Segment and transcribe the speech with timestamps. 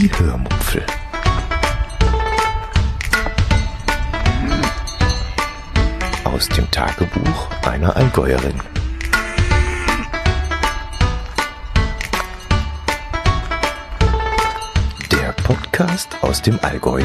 [0.00, 0.82] Die Hörmupfel.
[6.24, 8.54] Aus dem Tagebuch einer Allgäuerin.
[15.12, 17.02] Der Podcast aus dem Allgäu.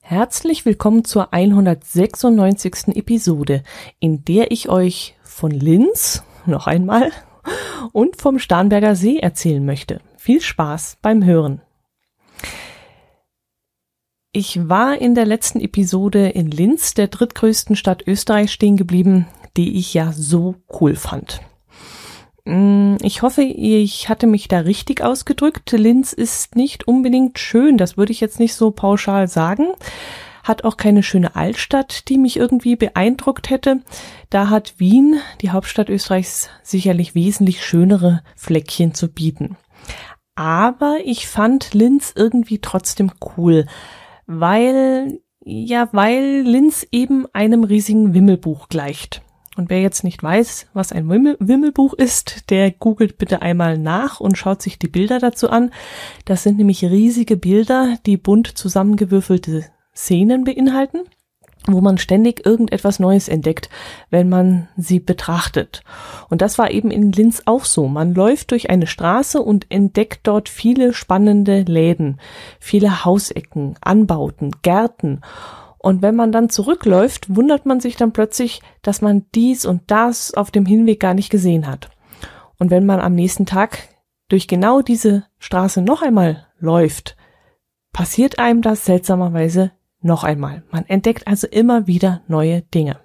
[0.00, 2.94] Herzlich willkommen zur 196.
[2.94, 3.64] Episode,
[3.98, 7.10] in der ich euch von Linz noch einmal
[7.92, 10.00] und vom Starnberger See erzählen möchte.
[10.16, 11.60] Viel Spaß beim Hören.
[14.32, 19.78] Ich war in der letzten Episode in Linz, der drittgrößten Stadt Österreichs, stehen geblieben, die
[19.78, 21.40] ich ja so cool fand.
[22.44, 25.72] Mm, ich hoffe, ich hatte mich da richtig ausgedrückt.
[25.72, 29.68] Linz ist nicht unbedingt schön, das würde ich jetzt nicht so pauschal sagen
[30.48, 33.82] hat auch keine schöne Altstadt, die mich irgendwie beeindruckt hätte.
[34.30, 39.56] Da hat Wien, die Hauptstadt Österreichs, sicherlich wesentlich schönere Fleckchen zu bieten.
[40.34, 43.66] Aber ich fand Linz irgendwie trotzdem cool,
[44.26, 49.22] weil, ja, weil Linz eben einem riesigen Wimmelbuch gleicht.
[49.56, 54.20] Und wer jetzt nicht weiß, was ein Wimmel Wimmelbuch ist, der googelt bitte einmal nach
[54.20, 55.72] und schaut sich die Bilder dazu an.
[56.26, 59.64] Das sind nämlich riesige Bilder, die bunt zusammengewürfelte
[59.98, 61.00] Szenen beinhalten,
[61.66, 63.68] wo man ständig irgendetwas Neues entdeckt,
[64.10, 65.82] wenn man sie betrachtet.
[66.30, 67.88] Und das war eben in Linz auch so.
[67.88, 72.20] Man läuft durch eine Straße und entdeckt dort viele spannende Läden,
[72.60, 75.20] viele Hausecken, Anbauten, Gärten.
[75.78, 80.32] Und wenn man dann zurückläuft, wundert man sich dann plötzlich, dass man dies und das
[80.32, 81.90] auf dem Hinweg gar nicht gesehen hat.
[82.58, 83.78] Und wenn man am nächsten Tag
[84.28, 87.16] durch genau diese Straße noch einmal läuft,
[87.92, 90.62] passiert einem das seltsamerweise noch einmal.
[90.70, 92.98] Man entdeckt also immer wieder neue Dinge.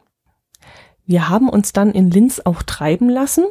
[1.05, 3.45] Wir haben uns dann in Linz auch treiben lassen.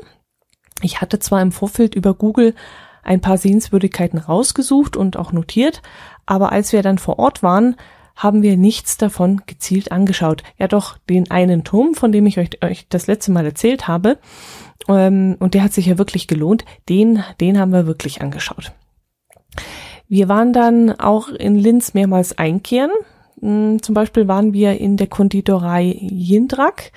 [0.81, 2.55] Ich hatte zwar im Vorfeld über Google
[3.03, 5.83] ein paar Sehenswürdigkeiten rausgesucht und auch notiert,
[6.25, 7.77] aber als wir dann vor Ort waren,
[8.15, 10.43] haben wir nichts davon gezielt angeschaut.
[10.59, 14.19] Ja doch, den einen Turm, von dem ich euch, euch das letzte Mal erzählt habe,
[14.89, 18.73] ähm, und der hat sich ja wirklich gelohnt, den, den haben wir wirklich angeschaut.
[20.09, 22.91] Wir waren dann auch in Linz mehrmals einkehren.
[23.43, 26.93] Zum Beispiel waren wir in der Konditorei Jindrak,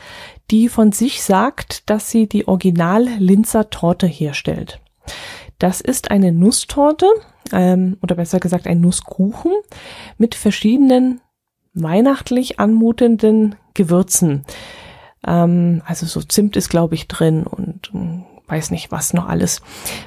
[0.52, 4.80] die von sich sagt, dass sie die Original-Linzer Torte herstellt.
[5.58, 7.08] Das ist eine Nusstorte,
[7.52, 9.54] ähm, oder besser gesagt ein Nusskuchen
[10.20, 11.20] mit verschiedenen
[11.74, 14.46] weihnachtlich anmutenden Gewürzen.
[15.26, 19.64] Ähm, also so Zimt ist, glaube ich, drin und ähm, weiß nicht was noch alles.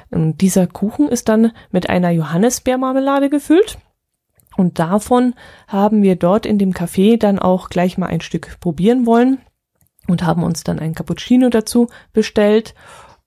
[0.09, 3.77] Und dieser Kuchen ist dann mit einer Johannisbeermarmelade gefüllt
[4.59, 5.35] und davon
[5.69, 9.39] haben wir dort in dem Café dann auch gleich mal ein Stück probieren wollen
[10.09, 12.75] und haben uns dann ein Cappuccino dazu bestellt.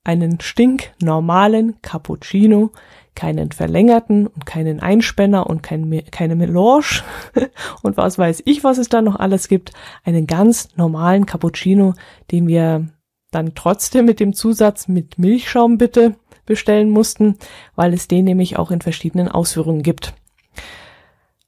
[0.04, 2.72] Einen stinknormalen Cappuccino,
[3.14, 7.02] keinen verlängerten und keinen Einspänner und kein, keine Melange
[7.82, 9.72] und was weiß ich, was es da noch alles gibt.
[10.04, 11.94] Einen ganz normalen Cappuccino,
[12.30, 12.88] den wir
[13.30, 17.38] dann trotzdem mit dem Zusatz mit Milchschaum bitte bestellen mussten,
[17.74, 20.12] weil es den nämlich auch in verschiedenen Ausführungen gibt.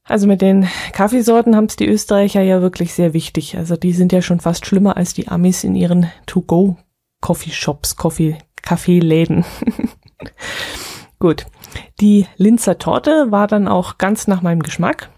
[0.06, 3.56] Also mit den Kaffeesorten haben es die Österreicher ja wirklich sehr wichtig.
[3.56, 6.76] Also die sind ja schon fast schlimmer als die Amis in ihren To-Go
[7.22, 9.46] Coffeeshops, Coffee, Kaffeeläden.
[11.18, 11.46] Gut.
[12.00, 15.08] Die Linzer Torte war dann auch ganz nach meinem Geschmack.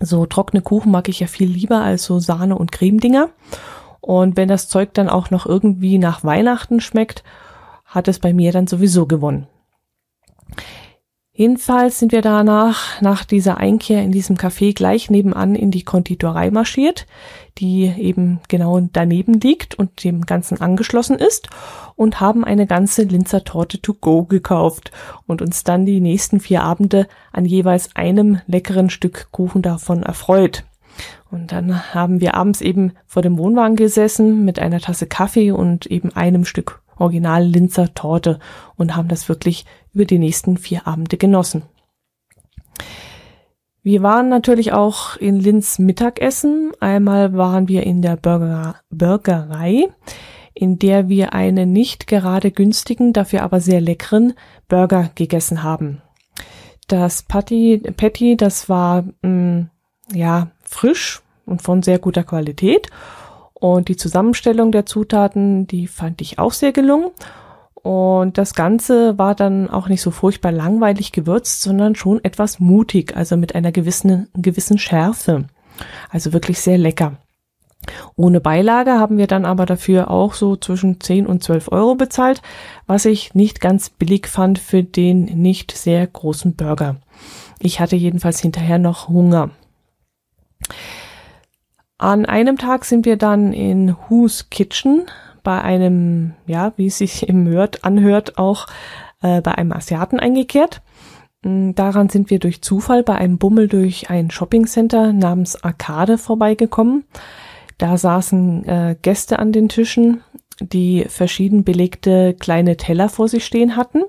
[0.00, 3.28] So trockene Kuchen mag ich ja viel lieber als so Sahne- und Cremedinger.
[4.00, 7.24] Und wenn das Zeug dann auch noch irgendwie nach Weihnachten schmeckt,
[7.84, 9.46] hat es bei mir dann sowieso gewonnen.
[11.36, 16.52] Jedenfalls sind wir danach, nach dieser Einkehr in diesem Café gleich nebenan in die Konditorei
[16.52, 17.08] marschiert,
[17.58, 21.48] die eben genau daneben liegt und dem Ganzen angeschlossen ist
[21.96, 24.92] und haben eine ganze Linzer Torte to go gekauft
[25.26, 30.62] und uns dann die nächsten vier Abende an jeweils einem leckeren Stück Kuchen davon erfreut.
[31.32, 35.86] Und dann haben wir abends eben vor dem Wohnwagen gesessen mit einer Tasse Kaffee und
[35.86, 38.38] eben einem Stück Original Linzer Torte
[38.76, 41.62] und haben das wirklich über die nächsten vier Abende genossen.
[43.82, 46.72] Wir waren natürlich auch in Linz Mittagessen.
[46.80, 49.88] Einmal waren wir in der Burger, Burgerei,
[50.54, 54.32] in der wir einen nicht gerade günstigen, dafür aber sehr leckeren
[54.68, 56.00] Burger gegessen haben.
[56.88, 59.70] Das Patty, Patty, das war mh, mm,
[60.14, 62.88] ja frisch und von sehr guter Qualität
[63.64, 67.12] und die Zusammenstellung der Zutaten, die fand ich auch sehr gelungen.
[67.72, 73.16] Und das Ganze war dann auch nicht so furchtbar langweilig gewürzt, sondern schon etwas mutig,
[73.16, 75.46] also mit einer gewissen, gewissen Schärfe.
[76.10, 77.16] Also wirklich sehr lecker.
[78.16, 82.42] Ohne Beilage haben wir dann aber dafür auch so zwischen 10 und 12 Euro bezahlt,
[82.86, 86.96] was ich nicht ganz billig fand für den nicht sehr großen Burger.
[87.60, 89.52] Ich hatte jedenfalls hinterher noch Hunger.
[91.98, 95.06] An einem Tag sind wir dann in Who's Kitchen
[95.44, 98.66] bei einem, ja, wie es sich im Hört, anhört, auch
[99.22, 100.82] äh, bei einem Asiaten eingekehrt.
[101.42, 107.04] Mm, daran sind wir durch Zufall bei einem Bummel durch ein Shoppingcenter namens Arcade vorbeigekommen.
[107.78, 110.22] Da saßen äh, Gäste an den Tischen,
[110.60, 114.02] die verschieden belegte kleine Teller vor sich stehen hatten.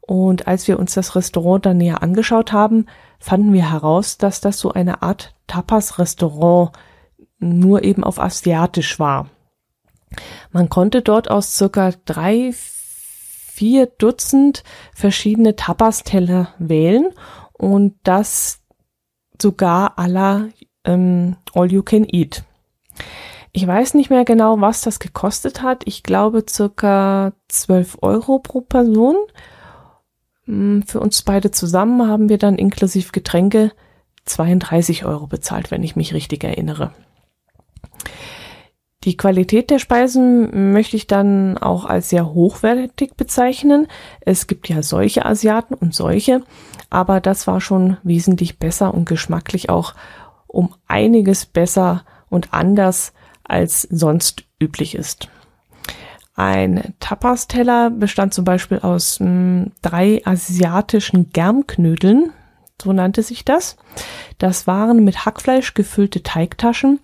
[0.00, 2.86] Und als wir uns das Restaurant dann näher angeschaut haben,
[3.18, 6.72] fanden wir heraus, dass das so eine Art Tapas-Restaurant
[7.38, 9.28] nur eben auf asiatisch war.
[10.52, 14.62] Man konnte dort aus circa drei, vier Dutzend
[14.94, 17.10] verschiedene Tapas-Teller wählen
[17.52, 18.60] und das
[19.40, 20.48] sogar aller
[20.84, 22.44] ähm, All You Can Eat.
[23.52, 25.82] Ich weiß nicht mehr genau, was das gekostet hat.
[25.86, 29.16] Ich glaube circa 12 Euro pro Person.
[30.46, 33.70] Hm, für uns beide zusammen haben wir dann inklusive Getränke
[34.24, 36.92] 32 Euro bezahlt, wenn ich mich richtig erinnere.
[39.04, 43.86] Die Qualität der Speisen möchte ich dann auch als sehr hochwertig bezeichnen.
[44.20, 46.42] Es gibt ja solche Asiaten und solche,
[46.88, 49.94] aber das war schon wesentlich besser und geschmacklich auch
[50.46, 53.12] um einiges besser und anders
[53.44, 55.28] als sonst üblich ist.
[56.34, 62.32] Ein Tapas-Teller bestand zum Beispiel aus mh, hm, drei asiatischen Germknödeln,
[62.82, 63.76] so nannte sich das.
[64.38, 67.00] Das waren mit Hackfleisch gefüllte Teigtaschen,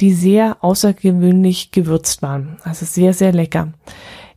[0.00, 2.58] die sehr außergewöhnlich gewürzt waren.
[2.62, 3.72] Also sehr, sehr lecker.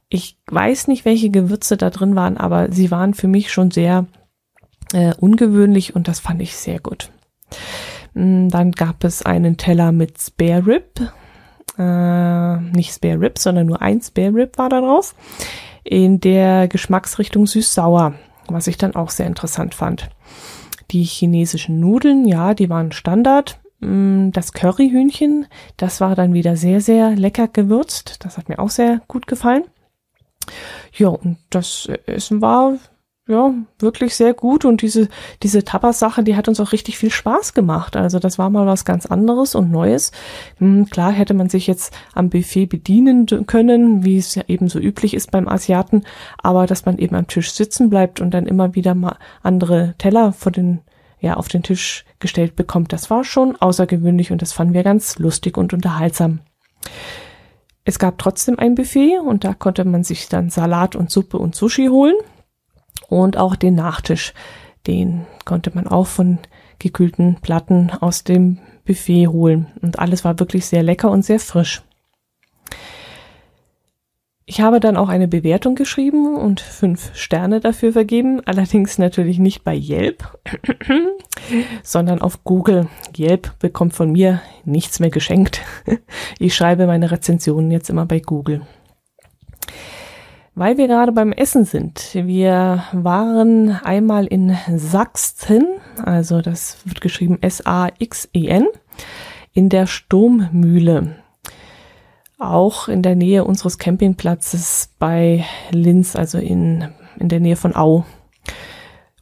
[0.10, 4.06] Ich weiß nicht, welche Gewürze da drin waren, aber sie waren für mich schon sehr
[4.94, 7.12] äh, ungewöhnlich und das fand ich sehr gut.
[8.14, 11.02] Mm, dann gab es einen Teller mit Spare Rib.
[11.78, 15.14] Äh, nicht Spare Rib, sondern nur ein Spare Rib war da drauf.
[15.84, 18.14] In der Geschmacksrichtung süß-sauer,
[18.48, 20.10] was ich dann auch sehr interessant fand.
[20.92, 23.60] Die chinesischen Nudeln, ja, die waren Standard.
[23.80, 28.24] Mm, das Curryhühnchen, das war dann wieder sehr, sehr lecker gewürzt.
[28.26, 29.64] Das hat mir auch sehr gut gefallen.
[30.94, 32.78] Ja, und das Essen war
[33.28, 35.10] ja, wirklich sehr gut und diese,
[35.44, 37.98] diese Tapas-Sache, die hat uns auch richtig viel Spaß gemacht.
[37.98, 40.12] Also das war mal was ganz anderes und Neues.
[40.60, 44.80] Hm, klar hätte man sich jetzt am Buffet bedienen können, wie es ja eben so
[44.80, 46.04] üblich ist beim Asiaten,
[46.42, 50.32] aber dass man eben am Tisch sitzen bleibt und dann immer wieder mal andere Teller
[50.32, 50.80] vor den,
[51.20, 55.20] ja, auf den Tisch gestellt bekommt, das war schon außergewöhnlich und das fanden wir ganz
[55.20, 56.40] lustig und unterhaltsam.
[57.84, 61.56] Es gab trotzdem ein Buffet und da konnte man sich dann Salat und Suppe und
[61.56, 62.16] Sushi holen.
[63.10, 64.34] Und auch den Nachtisch,
[64.86, 66.40] den konnte man auch von
[66.80, 69.68] gekühlten Platten aus dem Buffet holen.
[69.82, 71.82] Und alles war wirklich sehr lecker und sehr frisch.
[74.50, 79.66] Ich habe dann auch eine Bewertung geschrieben und fünf Sterne dafür vergeben, allerdings natürlich nicht
[79.66, 80.40] bei Yelp,
[81.84, 82.88] sondern auf Google.
[83.18, 85.62] Yelp bekommt von mir nichts mehr geschenkt.
[86.40, 88.62] Ich schreibe meine Rezensionen jetzt immer bei Google.
[90.58, 92.10] Weil wir gerade beim Essen sind.
[92.16, 95.68] Wir waren einmal in Sachsen,
[96.04, 98.66] also das wird geschrieben S-A-X-E-N,
[99.54, 101.18] in der Sturmmühle.
[102.40, 106.88] Auch in der Nähe unseres Campingplatzes bei Linz, also in,
[107.20, 108.06] in der Nähe von Au,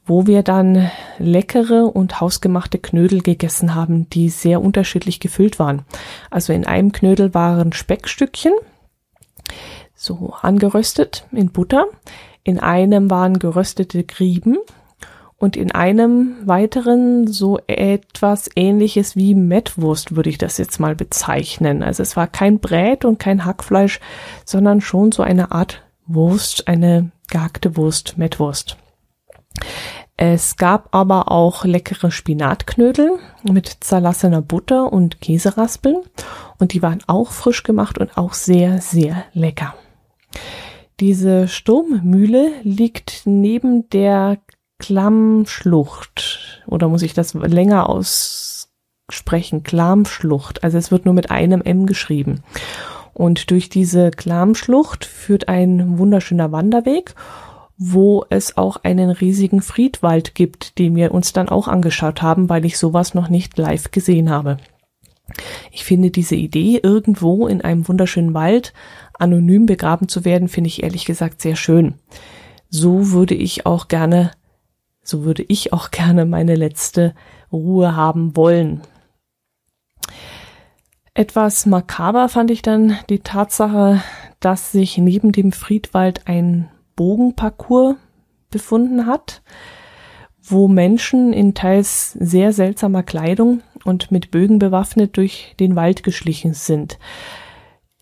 [0.05, 5.81] wo wir dann leckere und hausgemachte Knödel gegessen haben, die sehr unterschiedlich gefüllt waren.
[6.31, 8.53] Also in einem Knödel waren Speckstückchen,
[10.05, 11.87] so angeröstet in Butter.
[12.43, 14.57] In einem waren geröstete Grieben
[15.37, 21.83] und in einem weiteren so etwas ähnliches wie Mettwurst würde ich das jetzt mal bezeichnen.
[21.83, 23.99] Also es war kein Brät und kein Hackfleisch,
[24.45, 28.77] sondern schon so eine Art Wurst, eine gehackte Wurst, Mettwurst.
[30.17, 35.97] Es gab aber auch leckere Spinatknödel mit zerlassener Butter und Käseraspeln
[36.57, 39.73] und die waren auch frisch gemacht und auch sehr, sehr lecker.
[40.99, 44.37] Diese Sturmmühle liegt neben der
[44.79, 46.63] Klammschlucht.
[46.67, 49.63] Oder muss ich das länger aussprechen?
[49.63, 50.63] Klamschlucht.
[50.63, 52.43] Also es wird nur mit einem M geschrieben.
[53.13, 57.15] Und durch diese Klamschlucht führt ein wunderschöner Wanderweg,
[57.77, 62.65] wo es auch einen riesigen Friedwald gibt, den wir uns dann auch angeschaut haben, weil
[62.65, 64.57] ich sowas noch nicht live gesehen habe.
[65.71, 68.73] Ich finde diese Idee, irgendwo in einem wunderschönen Wald
[69.19, 71.95] anonym begraben zu werden, finde ich ehrlich gesagt sehr schön.
[72.69, 74.31] So würde ich auch gerne,
[75.03, 77.13] so würde ich auch gerne meine letzte
[77.51, 78.81] Ruhe haben wollen.
[81.13, 84.03] Etwas makaber fand ich dann die Tatsache,
[84.41, 87.95] dass sich neben dem Friedwald ein Bogenparcours
[88.51, 89.41] befunden hat,
[90.41, 96.53] wo Menschen in teils sehr seltsamer Kleidung und mit Bögen bewaffnet durch den Wald geschlichen
[96.53, 96.99] sind.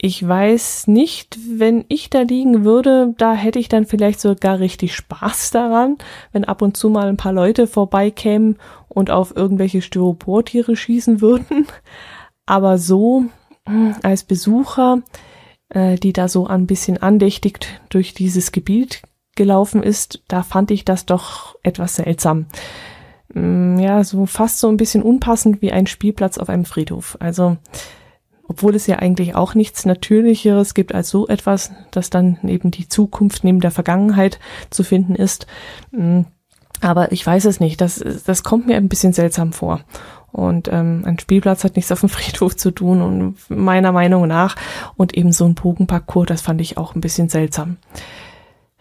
[0.06, 4.94] Ich weiß nicht, wenn ich da liegen würde, da hätte ich dann vielleicht sogar richtig
[4.94, 5.98] Spaß daran,
[6.34, 8.58] wenn ab und zu mal ein paar Leute vorbeikämen
[8.90, 11.68] und auf irgendwelche Styroportiere schießen würden.
[12.46, 13.24] Aber so
[13.66, 15.04] hm, als Besucher,
[15.70, 19.04] äh, die da so ein bisschen andächtig durch dieses Gebiet
[19.38, 22.48] gelaufen ist, da fand ich das doch etwas seltsam.
[23.32, 27.16] Hm, ja, so fast so ein bisschen unpassend wie ein Spielplatz auf einem Friedhof.
[27.22, 27.56] Also
[28.48, 32.88] obwohl es ja eigentlich auch nichts Natürlicheres gibt als so etwas, dass dann eben die
[32.88, 35.48] Zukunft neben der Vergangenheit zu finden ist.
[35.92, 36.22] Mm,
[36.82, 37.80] aber ich weiß es nicht.
[37.80, 39.82] Das, das kommt mir ein bisschen seltsam vor.
[40.32, 44.56] Und ähm, ein Spielplatz hat nichts auf dem Friedhof zu tun und meiner Meinung nach.
[44.98, 47.78] Und eben so ein Bogenparcours, das fand ich auch ein bisschen seltsam.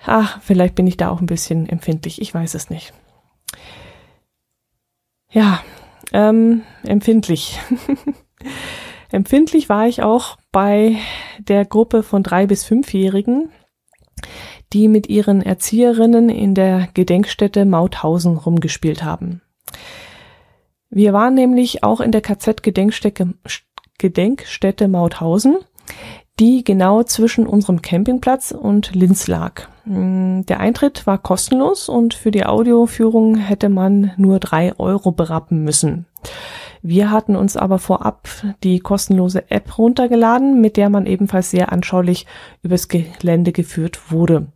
[0.04, 2.20] Ach, vielleicht bin ich da auch ein bisschen empfindlich.
[2.20, 2.92] Ich weiß es nicht.
[5.30, 5.62] Ja,
[6.12, 7.60] ähm, empfindlich.
[9.12, 10.96] Empfindlich war ich auch bei
[11.38, 13.50] der Gruppe von drei bis fünfjährigen,
[14.72, 19.42] die mit ihren Erzieherinnen in der Gedenkstätte Mauthausen rumgespielt haben.
[20.88, 23.34] Wir waren nämlich auch in der KZ-Gedenkstätte
[23.98, 25.58] Gedenkstätte Mauthausen,
[26.40, 29.68] die genau zwischen unserem Campingplatz und Linz lag.
[29.84, 36.06] Der Eintritt war kostenlos und für die Audioführung hätte man nur drei Euro berappen müssen.
[36.82, 38.28] Wir hatten uns aber vorab
[38.64, 42.26] die kostenlose App runtergeladen, mit der man ebenfalls sehr anschaulich
[42.62, 44.48] übers Gelände geführt wurde.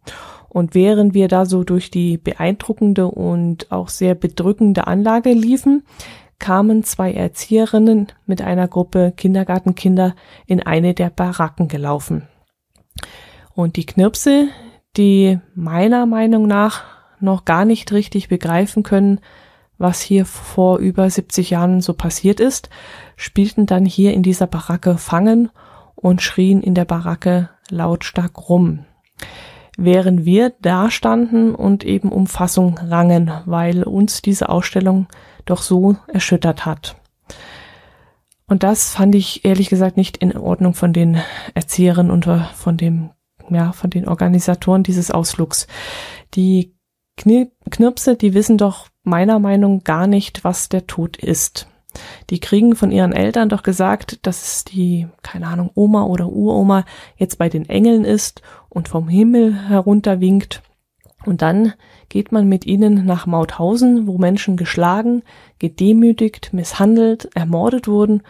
[0.49, 5.85] Und während wir da so durch die beeindruckende und auch sehr bedrückende Anlage liefen,
[6.39, 10.17] kamen zwei Erzieherinnen mit einer Gruppe Kindergartenkinder
[10.47, 12.27] in eine der Baracken gelaufen.
[13.55, 14.49] Und die Knirpse,
[14.97, 16.85] die meiner Meinung nach
[17.21, 19.21] noch gar nicht richtig begreifen können,
[19.79, 22.71] was hier vor über 70 Jahren so passiert ist,
[23.17, 25.51] spielten dann hier in dieser Baracke Fangen
[25.95, 28.85] und schrien in der Baracke lautstark rum.
[29.77, 35.07] Während wir da standen und eben um Fassung rangen, weil uns diese Ausstellung
[35.45, 36.97] doch so erschüttert hat.
[38.47, 41.19] Und das fand ich ehrlich gesagt nicht in Ordnung von den
[41.55, 43.11] Erzieherinnen und von dem,
[43.51, 45.67] ja, von den Organisatoren dieses Ausflugs.
[46.35, 46.75] Die
[47.17, 51.69] Knirpse, die wissen doch meiner Meinung gar nicht, was der Tod ist.
[52.31, 56.85] Die kriegen von ihren Eltern doch gesagt, dass die, keine Ahnung, Oma oder Uroma
[57.17, 60.63] jetzt bei den Engeln ist und vom Himmel herunter winkt.
[61.25, 61.73] Und dann
[62.09, 65.23] geht man mit ihnen nach Mauthausen, wo Menschen geschlagen,
[65.59, 68.23] gedemütigt, misshandelt, ermordet wurden.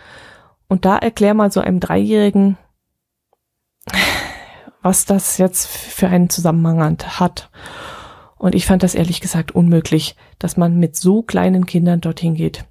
[0.68, 2.56] Und da erklär mal so einem Dreijährigen,
[4.82, 7.50] was das jetzt für einen Zusammenhang hat.
[8.38, 12.64] Und ich fand das ehrlich gesagt unmöglich, dass man mit so kleinen Kindern dorthin geht.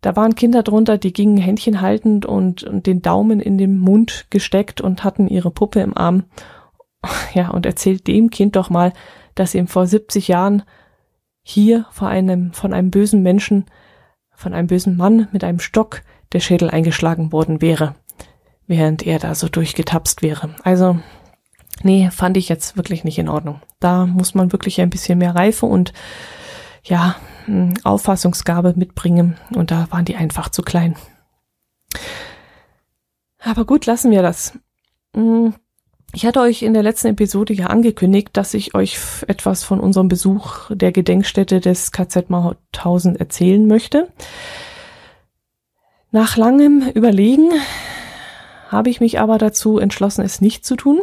[0.00, 4.26] Da waren Kinder drunter, die gingen Händchen haltend und, und den Daumen in den Mund
[4.30, 6.24] gesteckt und hatten ihre Puppe im Arm.
[7.34, 8.92] Ja, und erzählt dem Kind doch mal,
[9.34, 10.62] dass ihm vor 70 Jahren
[11.42, 13.66] hier vor einem, von einem bösen Menschen,
[14.34, 17.94] von einem bösen Mann mit einem Stock der Schädel eingeschlagen worden wäre,
[18.66, 20.56] während er da so durchgetapst wäre.
[20.64, 20.98] Also,
[21.82, 23.60] nee, fand ich jetzt wirklich nicht in Ordnung.
[23.80, 25.92] Da muss man wirklich ein bisschen mehr Reife und
[26.84, 27.16] ja,
[27.84, 30.96] Auffassungsgabe mitbringen und da waren die einfach zu klein.
[33.38, 34.58] Aber gut, lassen wir das.
[35.14, 35.54] Hm,
[36.12, 40.08] ich hatte euch in der letzten Episode ja angekündigt, dass ich euch etwas von unserem
[40.08, 44.08] Besuch der Gedenkstätte des KZ Mauthausen erzählen möchte.
[46.10, 47.50] Nach langem Überlegen
[48.68, 51.00] habe ich mich aber dazu entschlossen, es nicht zu tun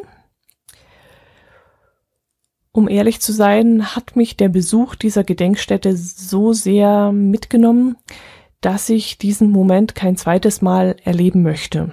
[2.73, 7.97] um ehrlich zu sein, hat mich der Besuch dieser Gedenkstätte so sehr mitgenommen,
[8.61, 11.91] dass ich diesen Moment kein zweites Mal erleben möchte.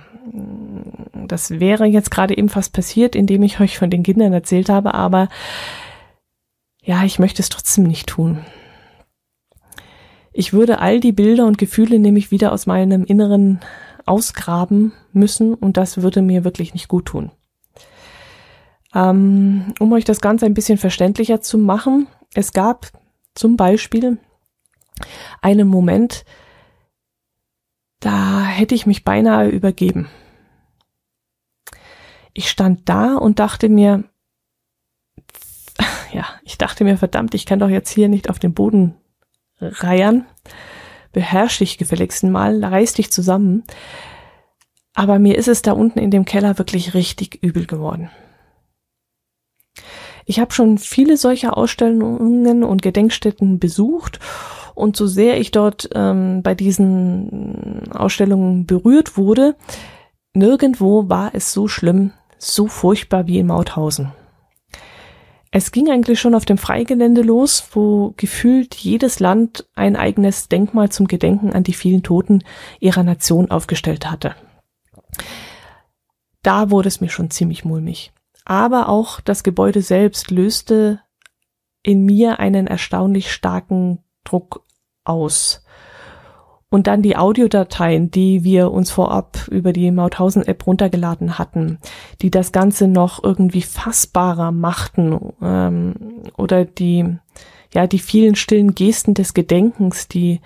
[1.26, 4.94] Das wäre jetzt gerade eben fast passiert, indem ich euch von den Kindern erzählt habe,
[4.94, 5.28] aber
[6.82, 8.38] ja, ich möchte es trotzdem nicht tun.
[10.32, 13.60] Ich würde all die Bilder und Gefühle nämlich wieder aus meinem Inneren
[14.06, 17.30] ausgraben müssen und das würde mir wirklich nicht gut tun.
[18.94, 22.86] Ähm, um euch das Ganze ein bisschen verständlicher zu machen, es gab
[23.34, 24.18] zum Beispiel
[25.40, 26.24] einen Moment,
[28.00, 30.08] da hätte ich mich beinahe übergeben.
[32.32, 34.04] Ich stand da und dachte mir,
[36.12, 38.94] ja, ich dachte mir, verdammt, ich kann doch jetzt hier nicht auf den Boden
[39.60, 40.26] reiern.
[41.12, 43.64] Beherrsch dich gefälligsten mal, reiß dich zusammen.
[44.94, 48.10] Aber mir ist es da unten in dem Keller wirklich richtig übel geworden.
[50.26, 54.20] Ich habe schon viele solcher Ausstellungen und Gedenkstätten besucht
[54.74, 59.56] und so sehr ich dort ähm, bei diesen Ausstellungen berührt wurde,
[60.34, 64.12] nirgendwo war es so schlimm, so furchtbar wie in Mauthausen.
[65.52, 70.90] Es ging eigentlich schon auf dem Freigelände los, wo gefühlt jedes Land ein eigenes Denkmal
[70.90, 72.44] zum Gedenken an die vielen Toten
[72.78, 74.36] ihrer Nation aufgestellt hatte.
[76.42, 78.12] Da wurde es mir schon ziemlich mulmig.
[78.44, 81.00] Aber auch das Gebäude selbst löste
[81.82, 84.66] in mir einen erstaunlich starken Druck
[85.04, 85.64] aus.
[86.72, 91.78] Und dann die Audiodateien, die wir uns vorab über die Mauthausen-App runtergeladen hatten,
[92.22, 97.18] die das Ganze noch irgendwie fassbarer machten ähm, oder die
[97.74, 100.40] ja die vielen stillen Gesten des Gedenkens, die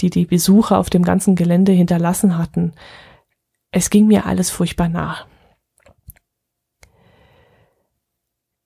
[0.00, 2.72] die die Besucher auf dem ganzen Gelände hinterlassen hatten.
[3.70, 5.26] Es ging mir alles furchtbar nach.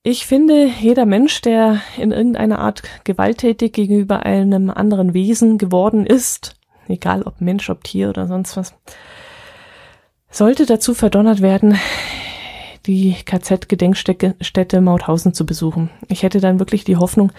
[0.08, 6.54] Ich finde, jeder Mensch, der in irgendeiner Art gewalttätig gegenüber einem anderen Wesen geworden ist,
[6.86, 8.72] egal ob Mensch, ob Tier oder sonst was,
[10.30, 11.76] sollte dazu verdonnert werden,
[12.86, 15.90] die KZ-Gedenkstätte Mauthausen zu besuchen.
[16.06, 17.32] Ich hätte dann wirklich die Hoffnung,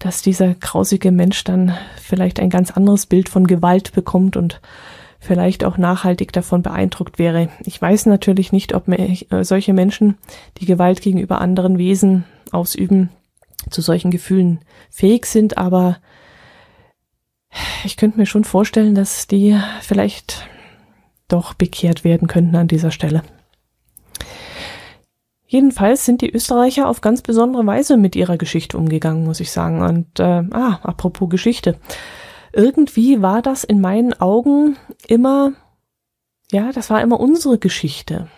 [0.00, 4.60] dass dieser grausige Mensch dann vielleicht ein ganz anderes Bild von Gewalt bekommt und
[5.24, 7.48] vielleicht auch nachhaltig davon beeindruckt wäre.
[7.64, 10.18] Ich weiß natürlich nicht, ob äh, solche Menschen,
[10.58, 13.08] die Gewalt gegenüber anderen Wesen ausüben,
[13.70, 15.96] zu solchen Gefühlen fähig sind, aber
[17.84, 20.46] ich könnte mir schon vorstellen, dass die vielleicht
[21.28, 23.22] doch bekehrt werden könnten an dieser Stelle.
[25.46, 29.82] Jedenfalls sind die Österreicher auf ganz besondere Weise mit ihrer Geschichte umgegangen, muss ich sagen.
[29.82, 31.78] Und äh, ah, apropos Geschichte
[32.54, 35.52] irgendwie war das in meinen Augen immer,
[36.50, 38.28] ja, das war immer unsere Geschichte.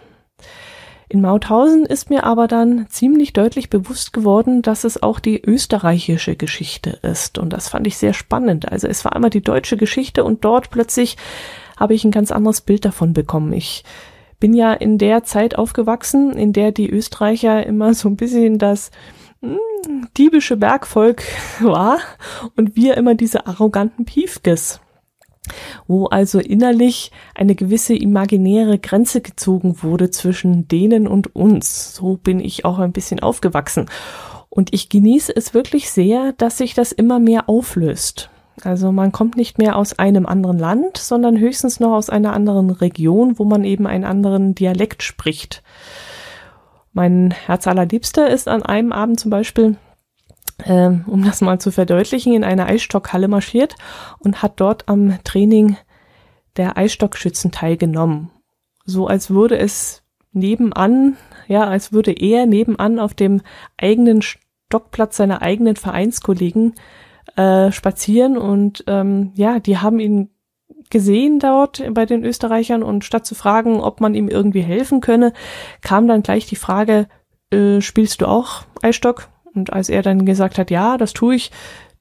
[1.09, 6.35] In Mauthausen ist mir aber dann ziemlich deutlich bewusst geworden, dass es auch die österreichische
[6.35, 7.39] Geschichte ist.
[7.39, 8.73] Und das fand ich sehr spannend.
[8.73, 11.17] Also es war immer die deutsche Geschichte und dort plötzlich
[11.76, 13.52] habe ich ein ganz anderes Bild davon bekommen.
[13.52, 13.85] Ich
[14.41, 18.91] bin ja in der Zeit aufgewachsen, in der die Österreicher immer so ein bisschen das
[20.17, 21.23] diebische Bergvolk
[21.61, 21.99] war
[22.56, 24.80] und wir immer diese arroganten Piefkes
[25.87, 31.95] wo also innerlich eine gewisse imaginäre Grenze gezogen wurde zwischen denen und uns.
[31.95, 33.87] So bin ich auch ein bisschen aufgewachsen.
[34.49, 38.30] Und ich genieße es wirklich sehr, dass sich das immer mehr auflöst.
[38.63, 42.71] Also man kommt nicht mehr aus einem anderen Land, sondern höchstens noch aus einer anderen
[42.71, 45.63] Region, wo man eben einen anderen Dialekt spricht.
[46.97, 49.76] Mein Herz allerliebster ist an einem Abend zum Beispiel,
[50.65, 53.75] äh, um das mal zu verdeutlichen, in eine Eisstockhalle marschiert
[54.19, 55.76] und hat dort am Training
[56.56, 58.30] der Eisstockschützen teilgenommen.
[58.87, 63.43] So als würde es nebenan, ja, als würde er nebenan auf dem
[63.76, 66.76] eigenen Stockplatz seiner eigenen Vereinskollegen
[67.37, 70.30] äh, spazieren und ähm, ja, die haben ihn
[70.91, 75.33] gesehen dort bei den Österreichern und statt zu fragen, ob man ihm irgendwie helfen könne,
[75.83, 77.09] kam dann gleich die Frage,
[77.51, 79.29] äh, spielst du auch Eisstock?
[79.55, 81.51] Und als er dann gesagt hat, ja, das tue ich,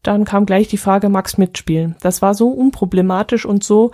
[0.03, 1.95] dann kam gleich die Frage, magst mitspielen?
[2.01, 3.91] Das war so unproblematisch und so,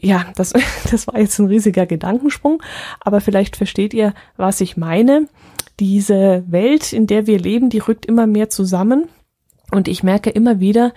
[0.00, 0.52] ja, das,
[0.90, 2.62] das war jetzt ein riesiger Gedankensprung,
[3.00, 5.28] aber vielleicht versteht ihr, was ich meine.
[5.80, 9.08] Diese Welt, in der wir leben, die rückt immer mehr zusammen
[9.72, 10.92] und ich merke immer wieder,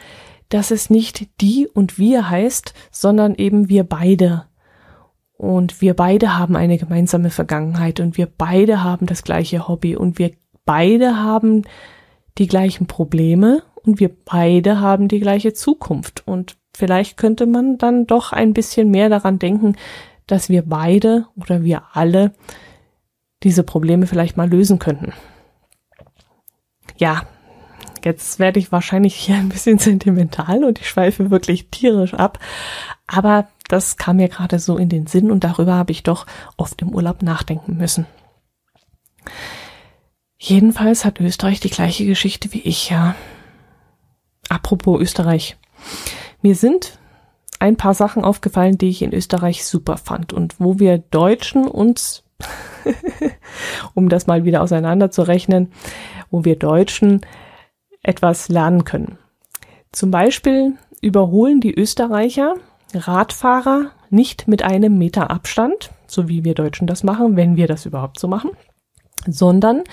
[0.49, 4.45] dass es nicht die und wir heißt, sondern eben wir beide.
[5.37, 10.17] Und wir beide haben eine gemeinsame Vergangenheit und wir beide haben das gleiche Hobby und
[10.17, 10.31] wir
[10.65, 11.63] beide haben
[12.37, 16.23] die gleichen Probleme und wir beide haben die gleiche Zukunft.
[16.25, 19.75] Und vielleicht könnte man dann doch ein bisschen mehr daran denken,
[20.25, 22.33] dass wir beide oder wir alle
[23.43, 25.13] diese Probleme vielleicht mal lösen könnten.
[26.97, 27.23] Ja,
[28.07, 32.39] Jetzt werde ich wahrscheinlich hier ein bisschen sentimental und ich schweife wirklich tierisch ab.
[33.05, 36.81] Aber das kam mir gerade so in den Sinn und darüber habe ich doch oft
[36.81, 38.05] im Urlaub nachdenken müssen.
[40.37, 43.13] Jedenfalls hat Österreich die gleiche Geschichte wie ich, ja.
[44.47, 45.57] Apropos Österreich.
[46.41, 46.99] Mir sind
[47.59, 52.23] ein paar Sachen aufgefallen, die ich in Österreich super fand und wo wir Deutschen uns,
[53.95, 55.73] um das mal wieder auseinanderzurechnen,
[56.31, 57.19] wo wir Deutschen
[58.03, 59.17] etwas lernen können.
[59.91, 62.55] Zum Beispiel überholen die Österreicher
[62.93, 67.85] Radfahrer nicht mit einem Meter Abstand, so wie wir Deutschen das machen, wenn wir das
[67.85, 68.51] überhaupt so machen,
[69.27, 69.83] sondern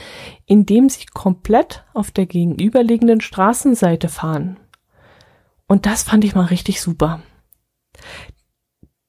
[0.47, 4.59] indem sie komplett auf der gegenüberliegenden Straßenseite fahren.
[5.67, 7.21] Und das fand ich mal richtig super.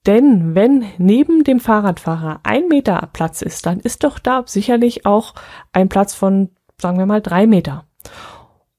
[0.05, 5.33] Denn wenn neben dem Fahrradfahrer ein Meter Platz ist, dann ist doch da sicherlich auch
[5.73, 7.85] ein Platz von, sagen wir mal, drei Meter.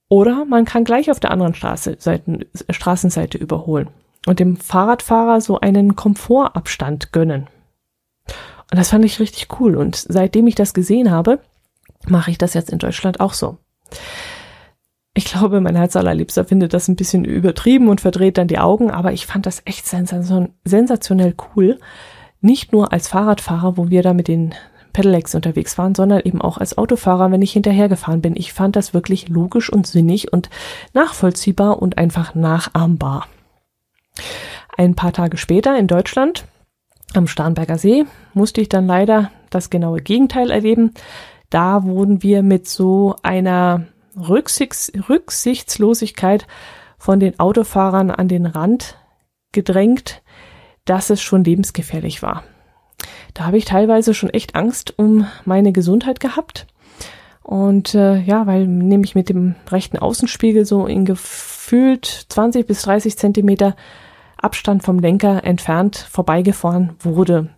[0.08, 3.88] Oder man kann gleich auf der anderen Straße, Seiten, Straßenseite überholen
[4.26, 7.48] und dem Fahrradfahrer so einen Komfortabstand gönnen.
[8.70, 9.76] Und das fand ich richtig cool.
[9.76, 11.40] Und seitdem ich das gesehen habe,
[12.08, 13.58] mache ich das jetzt in Deutschland auch so.
[15.14, 18.90] Ich glaube, mein Herz allerliebster findet das ein bisschen übertrieben und verdreht dann die Augen,
[18.90, 21.78] aber ich fand das echt sensationell cool.
[22.40, 24.54] Nicht nur als Fahrradfahrer, wo wir da mit den
[24.96, 28.34] Pedelecs unterwegs waren, sondern eben auch als Autofahrer, wenn ich hinterhergefahren bin.
[28.34, 30.48] Ich fand das wirklich logisch und sinnig und
[30.94, 33.26] nachvollziehbar und einfach nachahmbar.
[34.74, 36.46] Ein paar Tage später in Deutschland
[37.12, 40.94] am Starnberger See musste ich dann leider das genaue Gegenteil erleben.
[41.50, 43.84] Da wurden wir mit so einer
[44.16, 46.46] Rücksichts Rücksichtslosigkeit
[46.96, 48.96] von den Autofahrern an den Rand
[49.52, 50.22] gedrängt,
[50.86, 52.44] dass es schon lebensgefährlich war.
[53.36, 56.66] Da habe ich teilweise schon echt Angst um meine Gesundheit gehabt.
[57.42, 63.18] Und äh, ja, weil nämlich mit dem rechten Außenspiegel so in gefühlt 20 bis 30
[63.18, 63.76] Zentimeter
[64.38, 67.50] Abstand vom Lenker entfernt vorbeigefahren wurde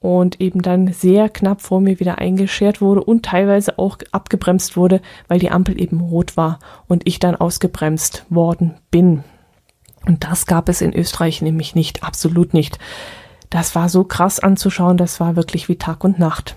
[0.00, 5.02] und eben dann sehr knapp vor mir wieder eingeschert wurde und teilweise auch abgebremst wurde,
[5.28, 9.24] weil die Ampel eben rot war und ich dann ausgebremst worden bin.
[10.06, 12.78] Und das gab es in Österreich nämlich nicht, absolut nicht.
[13.52, 16.56] Das war so krass anzuschauen, das war wirklich wie Tag und Nacht.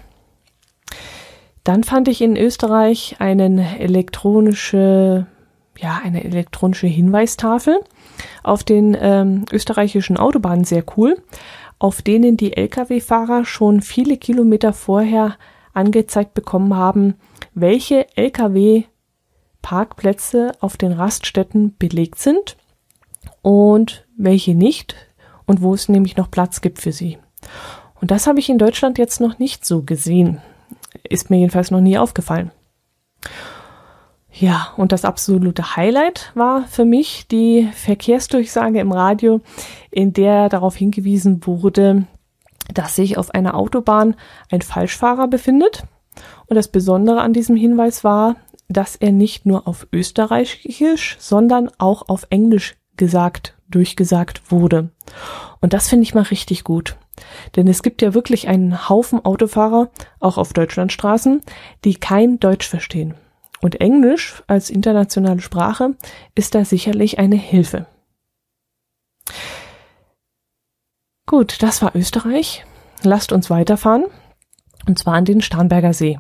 [1.64, 5.28] Dann fand ich in Österreich einen elektronische,
[5.78, 7.80] ja, eine elektronische Hinweistafel
[8.44, 11.18] auf den ähm, österreichischen Autobahnen sehr cool
[11.80, 15.38] auf denen die Lkw-Fahrer schon viele Kilometer vorher
[15.74, 17.14] angezeigt bekommen haben,
[17.54, 22.56] welche Lkw-Parkplätze auf den Raststätten belegt sind
[23.42, 24.96] und welche nicht
[25.46, 27.18] und wo es nämlich noch Platz gibt für sie.
[28.02, 30.42] Und das habe ich in Deutschland jetzt noch nicht so gesehen.
[31.08, 32.52] Ist mir jedenfalls noch nie aufgefallen.
[34.38, 39.40] Ja, und das absolute Highlight war für mich die Verkehrsdurchsage im Radio,
[39.92, 42.06] in der darauf hingewiesen wurde,
[42.74, 44.16] dass sich auf einer Autobahn
[44.52, 45.84] ein Falschfahrer befindet.
[46.48, 48.36] Und das Besondere an diesem Hinweis war,
[48.68, 54.90] dass er nicht nur auf Österreichisch, sondern auch auf Englisch gesagt, durchgesagt wurde.
[55.62, 56.98] Und das finde ich mal richtig gut.
[57.56, 61.42] Denn es gibt ja wirklich einen Haufen Autofahrer, auch auf Deutschlandstraßen,
[61.84, 63.16] die kein Deutsch verstehen.
[63.62, 65.96] Und Englisch als internationale Sprache
[66.36, 67.88] ist da sicherlich eine Hilfe.
[71.26, 72.66] Gut, das war Österreich.
[73.02, 74.06] Lasst uns weiterfahren.
[74.88, 76.20] Und zwar an den Starnberger See.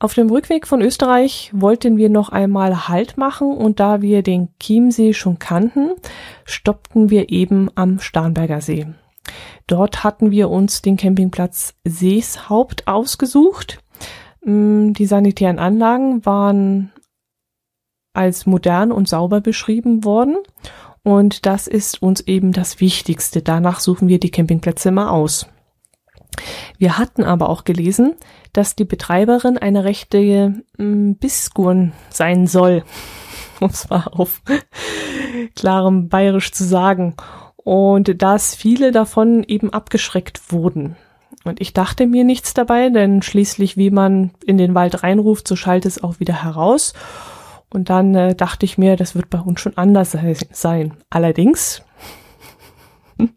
[0.00, 4.48] Auf dem Rückweg von Österreich wollten wir noch einmal Halt machen und da wir den
[4.60, 5.92] Chiemsee schon kannten,
[6.44, 8.86] stoppten wir eben am Starnberger See.
[9.66, 13.78] Dort hatten wir uns den Campingplatz Seeshaupt ausgesucht.
[14.44, 16.92] Mm, die sanitären Anlagen waren
[18.12, 20.36] als modern und sauber beschrieben worden.
[21.02, 23.42] Und das ist uns eben das Wichtigste.
[23.42, 25.46] Danach suchen wir die Campingplätze immer aus.
[26.78, 28.14] Wir hatten aber auch gelesen,
[28.54, 32.84] dass die Betreiberin eine rechte Biskurn sein soll,
[33.60, 34.40] um es mal auf
[35.54, 37.14] klarem Bayerisch zu sagen.
[37.56, 40.96] Und dass viele davon eben abgeschreckt wurden.
[41.44, 45.56] Und ich dachte mir nichts dabei, denn schließlich, wie man in den Wald reinruft, so
[45.56, 46.94] schallt es auch wieder heraus.
[47.70, 50.16] Und dann äh, dachte ich mir, das wird bei uns schon anders
[50.52, 50.94] sein.
[51.10, 51.82] Allerdings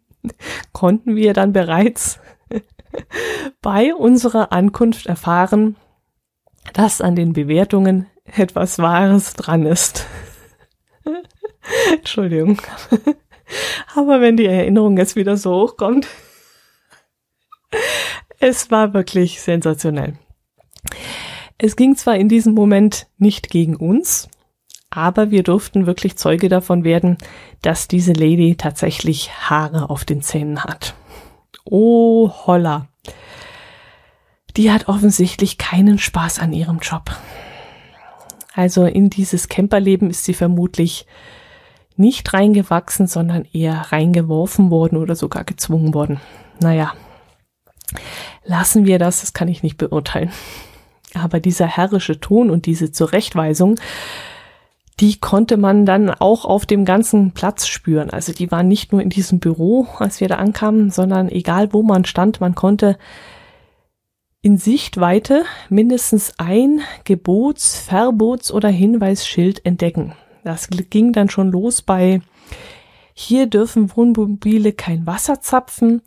[0.72, 2.20] konnten wir dann bereits
[3.62, 5.76] bei unserer Ankunft erfahren,
[6.72, 10.06] dass an den Bewertungen etwas Wahres dran ist.
[11.92, 12.60] Entschuldigung.
[13.94, 16.06] Aber wenn die Erinnerung jetzt wieder so hochkommt,
[18.38, 20.14] es war wirklich sensationell.
[21.56, 24.28] Es ging zwar in diesem Moment nicht gegen uns,
[24.90, 27.18] aber wir durften wirklich Zeuge davon werden,
[27.62, 30.94] dass diese Lady tatsächlich Haare auf den Zähnen hat.
[31.70, 32.88] Oh holla.
[34.56, 37.10] Die hat offensichtlich keinen Spaß an ihrem Job.
[38.54, 41.06] Also in dieses Camperleben ist sie vermutlich
[41.96, 46.20] nicht reingewachsen, sondern eher reingeworfen worden oder sogar gezwungen worden.
[46.60, 46.92] Naja,
[48.44, 50.30] Lassen wir das, das kann ich nicht beurteilen.
[51.14, 53.76] Aber dieser herrische Ton und diese Zurechtweisung,
[55.00, 58.10] die konnte man dann auch auf dem ganzen Platz spüren.
[58.10, 61.82] Also die waren nicht nur in diesem Büro, als wir da ankamen, sondern egal wo
[61.82, 62.98] man stand, man konnte
[64.42, 70.14] in Sichtweite mindestens ein Gebots-, Verbots- oder Hinweisschild entdecken.
[70.44, 72.20] Das ging dann schon los bei
[73.20, 76.02] hier dürfen Wohnmobile kein Wasser zapfen,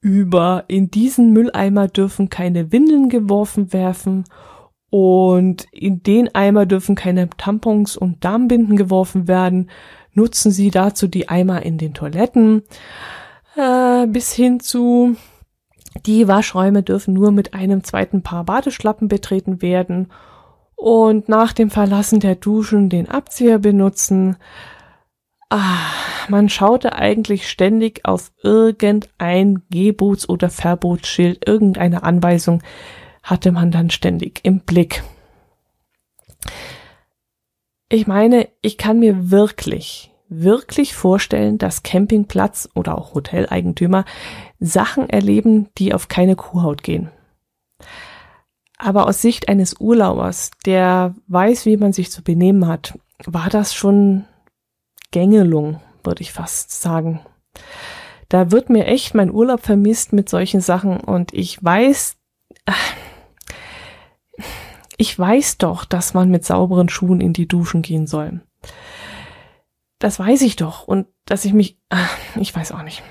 [0.00, 4.24] über in diesen Mülleimer dürfen keine Windeln geworfen werfen
[4.94, 9.68] und in den Eimer dürfen keine Tampons und Darmbinden geworfen werden.
[10.12, 12.62] Nutzen Sie dazu die Eimer in den Toiletten.
[13.56, 15.16] Äh, bis hin zu
[16.06, 20.12] die Waschräume dürfen nur mit einem zweiten Paar Badeschlappen betreten werden
[20.76, 24.36] und nach dem Verlassen der Duschen den Abzieher benutzen.
[25.50, 25.90] Ah,
[26.28, 32.62] man schaute eigentlich ständig auf irgendein Gebots- oder Verbotsschild, irgendeine Anweisung
[33.24, 35.02] hatte man dann ständig im Blick.
[37.88, 44.04] Ich meine, ich kann mir wirklich, wirklich vorstellen, dass Campingplatz oder auch Hoteleigentümer
[44.60, 47.10] Sachen erleben, die auf keine Kuhhaut gehen.
[48.76, 53.74] Aber aus Sicht eines Urlaubers, der weiß, wie man sich zu benehmen hat, war das
[53.74, 54.24] schon
[55.12, 57.20] Gängelung, würde ich fast sagen.
[58.28, 62.16] Da wird mir echt mein Urlaub vermisst mit solchen Sachen und ich weiß,
[64.96, 68.40] ich weiß doch, dass man mit sauberen Schuhen in die Duschen gehen soll.
[69.98, 70.86] Das weiß ich doch.
[70.86, 71.78] Und dass ich mich,
[72.36, 73.02] ich weiß auch nicht,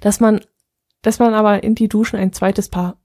[0.00, 0.40] dass man,
[1.02, 2.98] dass man aber in die Duschen ein zweites Paar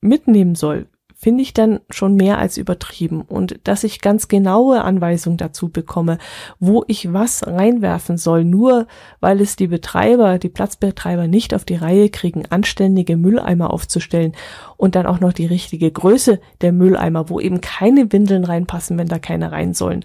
[0.00, 0.88] mitnehmen soll,
[1.22, 6.18] finde ich dann schon mehr als übertrieben und dass ich ganz genaue Anweisungen dazu bekomme,
[6.58, 8.88] wo ich was reinwerfen soll, nur
[9.20, 14.32] weil es die Betreiber, die Platzbetreiber nicht auf die Reihe kriegen, anständige Mülleimer aufzustellen
[14.76, 19.08] und dann auch noch die richtige Größe der Mülleimer, wo eben keine Windeln reinpassen, wenn
[19.08, 20.04] da keine rein sollen.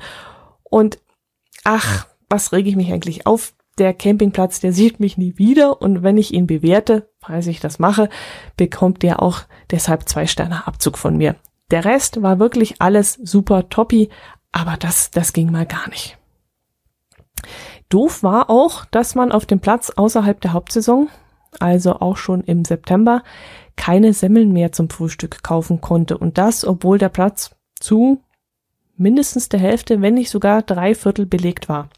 [0.63, 0.99] Und
[1.63, 3.53] ach, was rege ich mich eigentlich auf?
[3.77, 8.09] der Campingplatz, der sieht mich nie wieder und wenn ich ihn bewerte, ich das mache,
[8.55, 11.35] bekommt der auch deshalb zwei Sterne Abzug von mir.
[11.69, 14.09] Der Rest war wirklich alles super toppi,
[14.51, 16.17] aber das, das ging mal gar nicht.
[17.89, 21.09] Doof war auch, dass man auf dem Platz außerhalb der Hauptsaison,
[21.59, 23.23] also auch schon im September,
[23.75, 28.21] keine Semmeln mehr zum Frühstück kaufen konnte und das, obwohl der Platz zu
[28.97, 31.89] mindestens der Hälfte, wenn nicht sogar drei Viertel belegt war.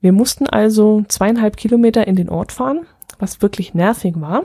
[0.00, 2.86] Wir mussten also zweieinhalb Kilometer in den Ort fahren,
[3.18, 4.44] was wirklich nervig war.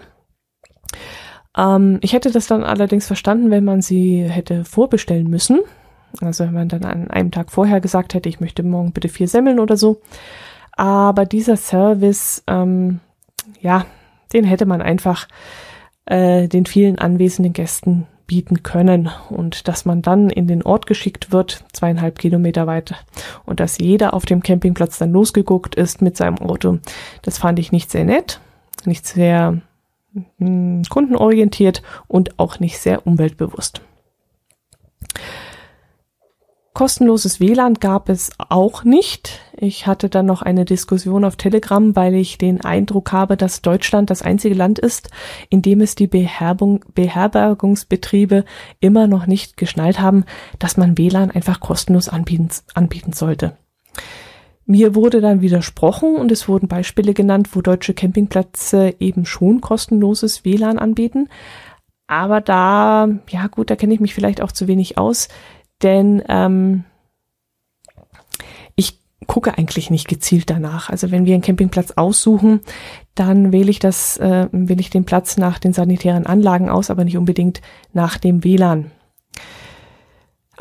[1.58, 5.60] Ähm, ich hätte das dann allerdings verstanden, wenn man sie hätte vorbestellen müssen.
[6.22, 9.28] Also wenn man dann an einem Tag vorher gesagt hätte, ich möchte morgen bitte vier
[9.28, 10.02] Semmeln oder so.
[10.72, 13.00] Aber dieser Service, ähm,
[13.62, 13.86] ja,
[14.34, 15.28] den hätte man einfach
[16.06, 21.32] äh, den vielen anwesenden Gästen bieten können und dass man dann in den Ort geschickt
[21.32, 22.94] wird, zweieinhalb Kilometer weit
[23.46, 26.78] und dass jeder auf dem Campingplatz dann losgeguckt ist mit seinem Auto.
[27.24, 28.40] Das fand ich nicht sehr nett,
[28.86, 29.62] nicht sehr
[30.14, 33.82] mh, hm, kundenorientiert und auch nicht sehr umweltbewusst.
[36.80, 39.42] Kostenloses WLAN gab es auch nicht.
[39.58, 44.10] Ich hatte dann noch eine Diskussion auf Telegram, weil ich den Eindruck habe, dass Deutschland
[44.10, 45.10] das einzige Land ist,
[45.50, 48.46] in dem es die Beherbung, Beherbergungsbetriebe
[48.80, 50.24] immer noch nicht geschnallt haben,
[50.58, 53.58] dass man WLAN einfach kostenlos anbieten, anbieten sollte.
[54.70, 60.46] Mir wurde dann widersprochen und es wurden Beispiele genannt, wo deutsche Campingplätze eben schon kostenloses
[60.46, 61.28] WLAN anbieten.
[62.08, 65.28] Aber da, ja gut, da kenne ich mich vielleicht auch zu wenig aus
[65.82, 66.84] denn ähm,
[68.76, 70.90] ich gucke eigentlich nicht gezielt danach.
[70.90, 72.62] Also wenn wir einen Campingplatz aussuchen,
[73.16, 77.04] dann wähle ich das, äh, wähle ich den Platz nach den sanitären Anlagen aus, aber
[77.04, 77.62] nicht unbedingt
[77.94, 78.92] nach dem WLAN.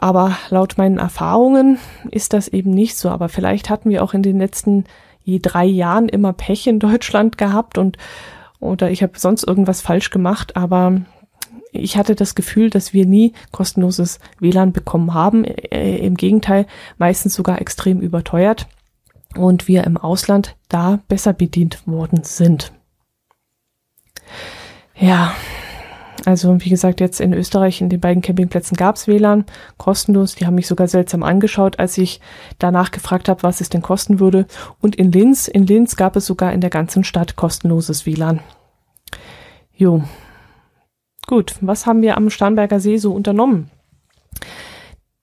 [0.01, 1.79] Aber laut meinen Erfahrungen
[2.11, 3.11] ist das eben nicht so.
[3.11, 4.85] Aber vielleicht hatten wir auch in den letzten
[5.23, 7.99] je drei Jahren immer Pech in Deutschland gehabt und
[8.61, 11.03] oder ich habe sonst irgendwas falsch gemacht, aber
[11.73, 15.45] ich hatte das Gefühl, dass wir nie kostenloses WLAN bekommen haben.
[15.45, 18.67] Äh, Im Gegenteil, meistens sogar extrem überteuert
[19.37, 22.73] und wir im Ausland da besser bedient worden sind.
[24.97, 25.35] Ja,
[26.25, 29.45] also wie gesagt, jetzt in Österreich in den beiden Campingplätzen gab's WLAN,
[29.77, 30.35] kostenlos.
[30.35, 32.21] Die haben mich sogar seltsam angeschaut, als ich
[32.59, 34.47] danach gefragt habe, was es denn kosten würde.
[34.81, 38.41] Und in Linz, in Linz gab es sogar in der ganzen Stadt kostenloses WLAN.
[39.75, 40.03] Jo,
[41.29, 43.71] Gut, was haben wir am Starnberger See so unternommen?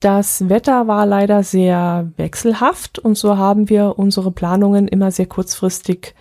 [0.01, 6.13] Das Wetter war leider sehr wechselhaft und so haben wir unsere Planungen immer sehr kurzfristig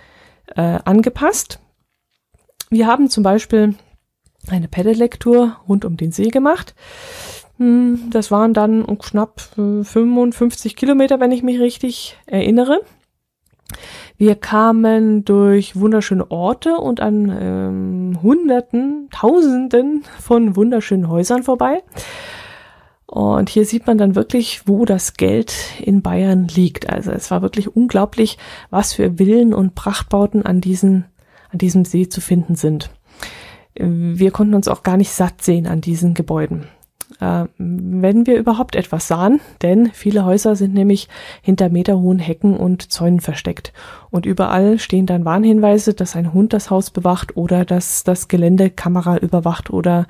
[0.57, 1.61] äh, angepasst.
[2.71, 3.75] Wir haben zum Beispiel
[4.49, 6.75] eine Pedelec-Tour rund um den See gemacht.
[7.59, 12.81] Hm, das waren dann knapp 55 äh, Kilometer, wenn ich mich richtig erinnere.
[14.17, 21.83] Wir kamen durch wunderschöne Orte und an ähm, Hunderten, Tausenden von wunderschönen Häusern vorbei.
[23.07, 26.91] Und hier sieht man dann wirklich, wo das Geld in Bayern liegt.
[26.91, 28.39] Also es war wirklich unglaublich,
[28.71, 31.05] was für Villen und Prachtbauten an, diesen,
[31.51, 32.91] an diesem See zu finden sind.
[33.75, 36.69] Wir konnten uns auch gar nicht satt sehen an diesen Gebäuden.
[37.21, 41.09] Äh, wenn wir überhaupt etwas sahen, denn viele Häuser sind nämlich
[41.43, 43.73] hinter meterhohen Hecken und Zäunen versteckt.
[44.11, 48.71] Und überall stehen dann Warnhinweise, dass ein Hund das Haus bewacht oder dass das Gelände
[48.71, 50.07] Kamera überwacht oder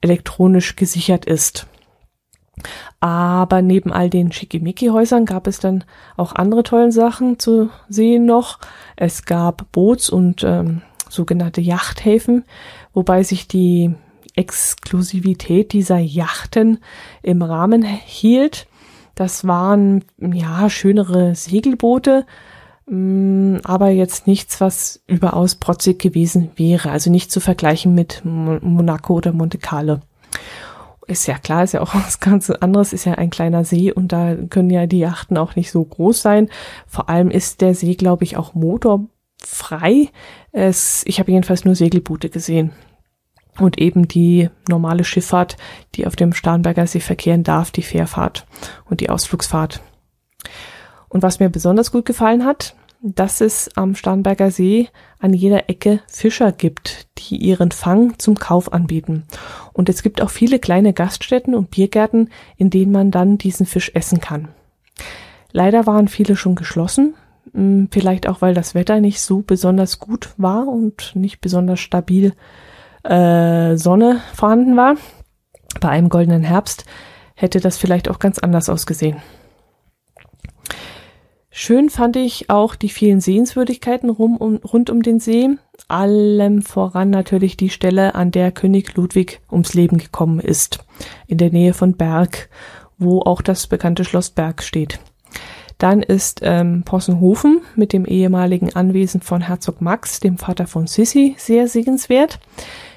[0.00, 1.66] elektronisch gesichert ist.
[3.00, 5.84] Aber neben all den Schickimicki-Häusern gab es dann
[6.16, 8.58] auch andere tollen Sachen zu sehen noch.
[8.96, 12.44] Es gab Boots- und ähm, sogenannte Yachthäfen,
[12.94, 13.94] wobei sich die
[14.34, 16.78] Exklusivität dieser Yachten
[17.22, 18.66] im Rahmen hielt.
[19.14, 22.26] Das waren ja schönere Segelboote,
[22.86, 26.90] mm, aber jetzt nichts, was überaus protzig gewesen wäre.
[26.90, 30.00] Also nicht zu vergleichen mit Monaco oder Monte Carlo
[31.06, 34.12] ist ja klar, ist ja auch was ganz anderes, ist ja ein kleiner See und
[34.12, 36.48] da können ja die Yachten auch nicht so groß sein.
[36.86, 38.54] Vor allem ist der See, glaube ich, auch
[39.44, 40.10] motorfrei.
[40.52, 42.72] Es, ich habe jedenfalls nur Segelboote gesehen.
[43.58, 45.56] Und eben die normale Schifffahrt,
[45.94, 48.46] die auf dem Starnberger See verkehren darf, die Fährfahrt
[48.86, 49.80] und die Ausflugsfahrt.
[51.08, 54.88] Und was mir besonders gut gefallen hat, dass es am Starnberger See
[55.20, 59.24] an jeder Ecke Fischer gibt, die ihren Fang zum Kauf anbieten.
[59.72, 63.92] Und es gibt auch viele kleine Gaststätten und Biergärten, in denen man dann diesen Fisch
[63.94, 64.48] essen kann.
[65.52, 67.14] Leider waren viele schon geschlossen,
[67.90, 72.32] vielleicht auch weil das Wetter nicht so besonders gut war und nicht besonders stabil
[73.04, 74.96] äh, Sonne vorhanden war.
[75.80, 76.84] Bei einem goldenen Herbst
[77.34, 79.16] hätte das vielleicht auch ganz anders ausgesehen.
[81.56, 85.50] Schön fand ich auch die vielen Sehenswürdigkeiten rum um, rund um den See.
[85.86, 90.80] Allem voran natürlich die Stelle, an der König Ludwig ums Leben gekommen ist.
[91.28, 92.48] In der Nähe von Berg,
[92.98, 94.98] wo auch das bekannte Schloss Berg steht.
[95.84, 101.34] Dann ist ähm, Possenhofen mit dem ehemaligen Anwesen von Herzog Max, dem Vater von Sissi,
[101.36, 102.40] sehr sehenswert.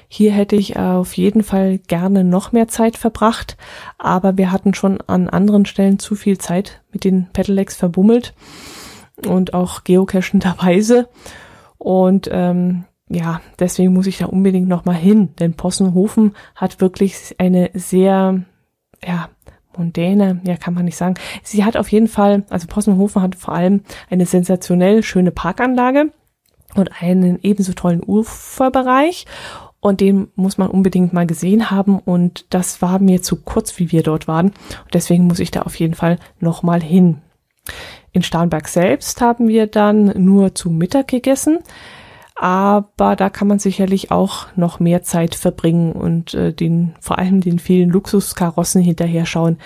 [0.08, 3.58] Hier hätte ich auf jeden Fall gerne noch mehr Zeit verbracht,
[3.98, 8.32] aber wir hatten schon an anderen Stellen zu viel Zeit mit den Pedelecs verbummelt
[9.26, 11.10] und auch geocachenderweise.
[11.76, 17.36] Und ähm, ja, deswegen muss ich da unbedingt noch mal hin, denn Possenhofen hat wirklich
[17.36, 18.44] eine sehr,
[19.06, 19.28] ja,
[19.78, 21.14] mondäne, ja, kann man nicht sagen.
[21.42, 26.12] Sie hat auf jeden Fall, also Possenhofen hat vor allem eine sensationell schöne Parkanlage
[26.74, 29.26] und einen ebenso tollen Uferbereich
[29.80, 33.92] und den muss man unbedingt mal gesehen haben und das war mir zu kurz, wie
[33.92, 34.46] wir dort waren.
[34.48, 37.18] Und deswegen muss ich da auf jeden Fall nochmal hin.
[38.12, 41.58] In Starnberg selbst haben wir dann nur zu Mittag gegessen,
[42.40, 47.40] aber da kann man sicherlich auch noch mehr Zeit verbringen und äh, den vor allem
[47.40, 49.58] den vielen Luxuskarossen hinterher schauen,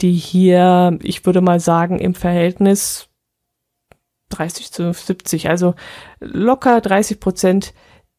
[0.00, 3.08] die hier, ich würde mal sagen, im Verhältnis
[4.30, 5.74] 30 zu 70, also
[6.18, 7.74] locker 30 Prozent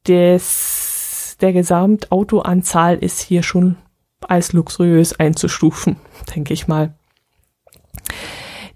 [0.08, 3.76] des der Gesamtautoanzahl ist hier schon
[4.22, 5.98] als luxuriös einzustufen,
[6.34, 6.96] denke ich mal.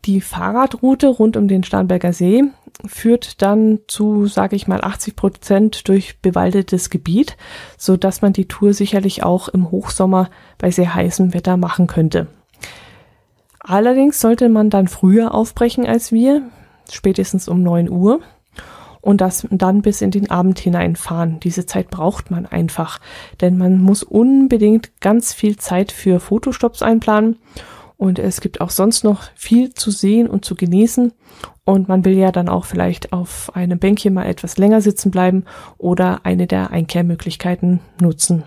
[0.06, 2.44] Die Fahrradroute rund um den Starnberger See
[2.86, 7.38] führt dann zu, sage ich mal, 80 Prozent durch bewaldetes Gebiet,
[7.78, 12.28] so dass man die Tour sicherlich auch im Hochsommer bei sehr heißem Wetter machen könnte.
[13.60, 16.41] Allerdings sollte man dann früher aufbrechen als wir,
[16.91, 18.22] spätestens um 9 Uhr,
[19.02, 21.39] und das dann bis in den Abend hineinfahren.
[21.39, 23.00] Diese Zeit braucht man einfach,
[23.41, 27.38] denn man muss unbedingt ganz viel Zeit für Fotostops einplanen
[28.01, 31.13] und es gibt auch sonst noch viel zu sehen und zu genießen
[31.65, 35.45] und man will ja dann auch vielleicht auf einem Bänkchen mal etwas länger sitzen bleiben
[35.77, 38.43] oder eine der Einkehrmöglichkeiten nutzen.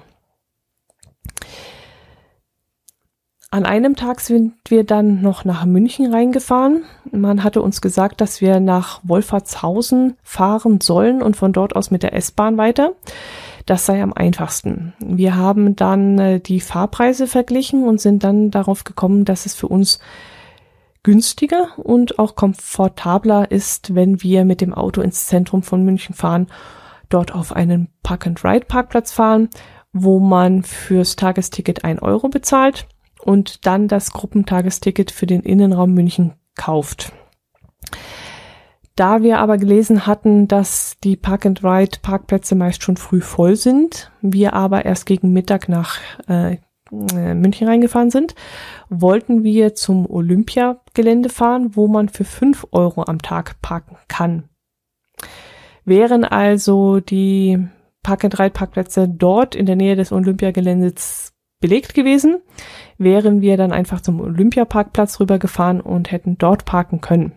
[3.53, 6.83] An einem Tag sind wir dann noch nach München reingefahren.
[7.13, 12.03] Man hatte uns gesagt, dass wir nach Wolfertshausen fahren sollen und von dort aus mit
[12.03, 12.95] der S-Bahn weiter.
[13.67, 14.93] Das sei am einfachsten.
[14.99, 19.69] Wir haben dann äh, die Fahrpreise verglichen und sind dann darauf gekommen, dass es für
[19.69, 20.01] uns
[21.03, 26.49] günstiger und auch komfortabler ist, wenn wir mit dem Auto ins Zentrum von München fahren,
[27.09, 29.49] dort auf einen Park-and-Ride-Parkplatz fahren,
[29.93, 32.87] wo man fürs Tagesticket ein Euro bezahlt
[33.23, 37.13] und dann das Gruppentagesticket für den Innenraum München kauft.
[38.97, 44.85] Da wir aber gelesen hatten, dass die Park-and-Ride-Parkplätze meist schon früh voll sind, wir aber
[44.85, 48.37] erst gegen Mittag nach äh, äh München reingefahren sind,
[48.89, 54.45] wollten wir zum Olympiagelände fahren, wo man für fünf Euro am Tag parken kann.
[55.85, 57.59] Wären also die
[58.05, 62.43] Park-and-Ride-Parkplätze dort in der Nähe des Olympiageländes belegt gewesen,
[62.99, 67.33] wären wir dann einfach zum Olympiaparkplatz rübergefahren und hätten dort parken können.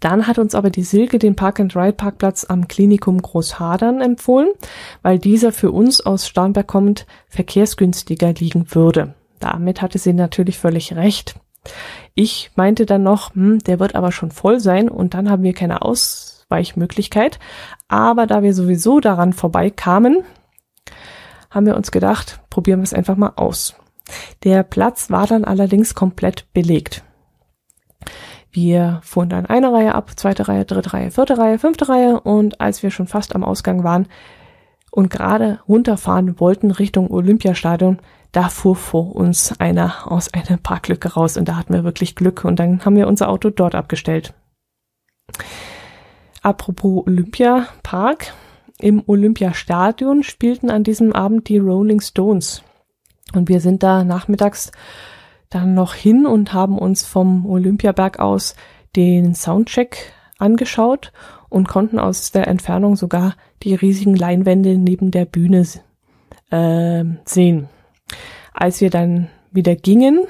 [0.00, 4.48] Dann hat uns aber die Silke den Park-and-Ride-Parkplatz am Klinikum Großhadern empfohlen,
[5.02, 9.14] weil dieser für uns aus Starnberg kommend verkehrsgünstiger liegen würde.
[9.40, 11.36] Damit hatte sie natürlich völlig recht.
[12.14, 15.52] Ich meinte dann noch, hm, der wird aber schon voll sein und dann haben wir
[15.52, 17.38] keine Ausweichmöglichkeit.
[17.88, 20.22] Aber da wir sowieso daran vorbeikamen,
[21.50, 23.74] haben wir uns gedacht, probieren wir es einfach mal aus.
[24.44, 27.02] Der Platz war dann allerdings komplett belegt.
[28.56, 32.18] Wir fuhren dann eine Reihe ab, zweite Reihe, dritte Reihe, vierte Reihe, fünfte Reihe.
[32.18, 34.08] Und als wir schon fast am Ausgang waren
[34.90, 37.98] und gerade runterfahren wollten Richtung Olympiastadion,
[38.32, 41.36] da fuhr vor uns einer aus einer Parklücke raus.
[41.36, 42.46] Und da hatten wir wirklich Glück.
[42.46, 44.32] Und dann haben wir unser Auto dort abgestellt.
[46.40, 48.32] Apropos Olympiapark,
[48.78, 52.62] im Olympiastadion spielten an diesem Abend die Rolling Stones.
[53.34, 54.72] Und wir sind da nachmittags
[55.56, 58.56] dann noch hin und haben uns vom Olympiaberg aus
[58.94, 61.12] den Soundcheck angeschaut
[61.48, 65.66] und konnten aus der Entfernung sogar die riesigen Leinwände neben der Bühne
[66.50, 67.68] äh, sehen.
[68.52, 70.26] Als wir dann wieder gingen,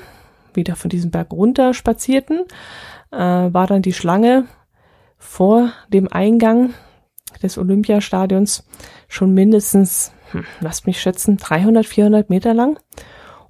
[0.54, 2.44] wieder von diesem Berg runter spazierten,
[3.10, 4.44] äh, war dann die Schlange
[5.18, 6.72] vor dem Eingang
[7.42, 8.64] des Olympiastadions
[9.08, 12.78] schon mindestens, hm, lasst mich schätzen, 300, 400 Meter lang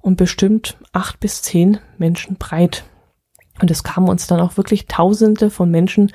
[0.01, 2.83] und bestimmt acht bis zehn Menschen breit.
[3.59, 6.11] Und es kamen uns dann auch wirklich Tausende von Menschen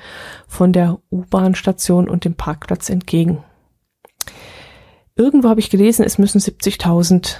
[0.47, 3.43] von der U-Bahn-Station und dem Parkplatz entgegen.
[5.15, 7.37] Irgendwo habe ich gelesen, es müssen 70.000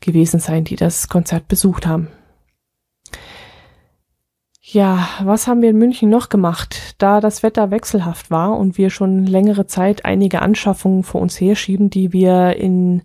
[0.00, 2.08] gewesen sein, die das Konzert besucht haben.
[4.60, 6.96] Ja, was haben wir in München noch gemacht?
[6.98, 11.88] Da das Wetter wechselhaft war und wir schon längere Zeit einige Anschaffungen vor uns herschieben,
[11.88, 13.02] die wir in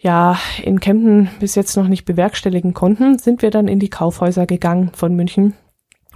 [0.00, 4.46] ja, in Kempten bis jetzt noch nicht bewerkstelligen konnten, sind wir dann in die Kaufhäuser
[4.46, 5.54] gegangen von München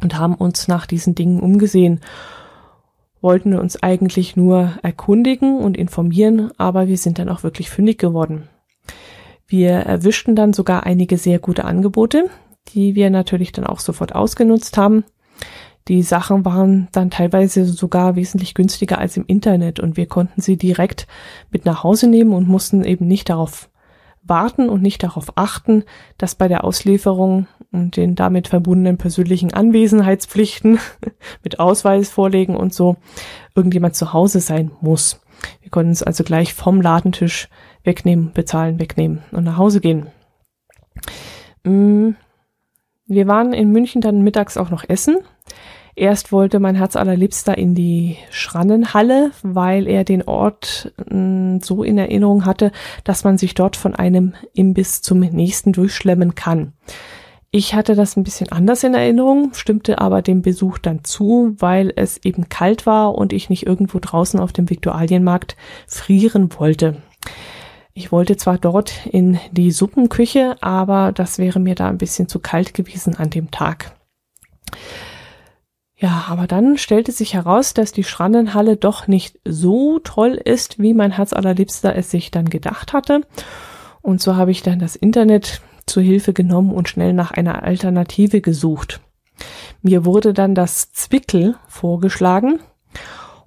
[0.02, 2.00] und haben uns nach diesen Dingen umgesehen.
[3.20, 8.48] Wollten uns eigentlich nur erkundigen und informieren, aber wir sind dann auch wirklich fündig geworden.
[9.46, 12.30] Wir erwischten dann sogar einige sehr gute Angebote,
[12.68, 15.04] die wir natürlich dann auch sofort ausgenutzt haben.
[15.88, 20.56] Die Sachen waren dann teilweise sogar wesentlich günstiger als im Internet und wir konnten sie
[20.56, 21.08] direkt
[21.50, 23.68] mit nach Hause nehmen und mussten eben nicht darauf
[24.24, 25.84] warten und nicht darauf achten,
[26.18, 30.78] dass bei der Auslieferung und den damit verbundenen persönlichen Anwesenheitspflichten
[31.42, 32.96] mit Ausweis vorlegen und so
[33.54, 35.20] irgendjemand zu Hause sein muss.
[35.60, 37.48] Wir konnten es also gleich vom Ladentisch
[37.82, 40.06] wegnehmen, bezahlen, wegnehmen und nach Hause gehen.
[41.64, 42.10] Mm,
[43.06, 45.16] wir waren in München dann mittags auch noch essen
[45.94, 51.82] Erst wollte mein Herz allerliebster in die Schrannenhalle, weil er den Ort mh, hm, so
[51.82, 52.72] in Erinnerung hatte,
[53.04, 56.72] dass man sich dort von einem Imbiss zum nächsten durchschlemmen kann.
[57.54, 61.92] Ich hatte das ein bisschen anders in Erinnerung, stimmte aber dem Besuch dann zu, weil
[61.94, 66.96] es eben kalt war und ich nicht irgendwo draußen auf dem Viktualienmarkt frieren wollte.
[67.92, 72.38] Ich wollte zwar dort in die Suppenküche, aber das wäre mir da ein bisschen zu
[72.38, 73.92] kalt gewesen an dem Tag.
[76.02, 80.94] Ja, aber dann stellte sich heraus, dass die Schrannenhalle doch nicht so toll ist, wie
[80.94, 83.20] mein Herz allerliebster es sich dann gedacht hatte.
[84.00, 88.40] Und so habe ich dann das Internet zur Hilfe genommen und schnell nach einer Alternative
[88.40, 89.00] gesucht.
[89.80, 92.58] Mir wurde dann das Zwickel vorgeschlagen.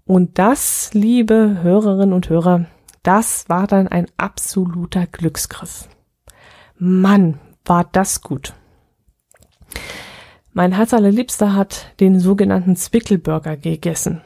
[0.05, 2.67] Und das, liebe Hörerinnen und Hörer,
[3.03, 5.89] das war dann ein absoluter Glücksgriff.
[6.77, 8.53] Mann, war das gut.
[10.57, 14.21] Mein Herz allerliebster hat den sogenannten Zwickelburger gegessen,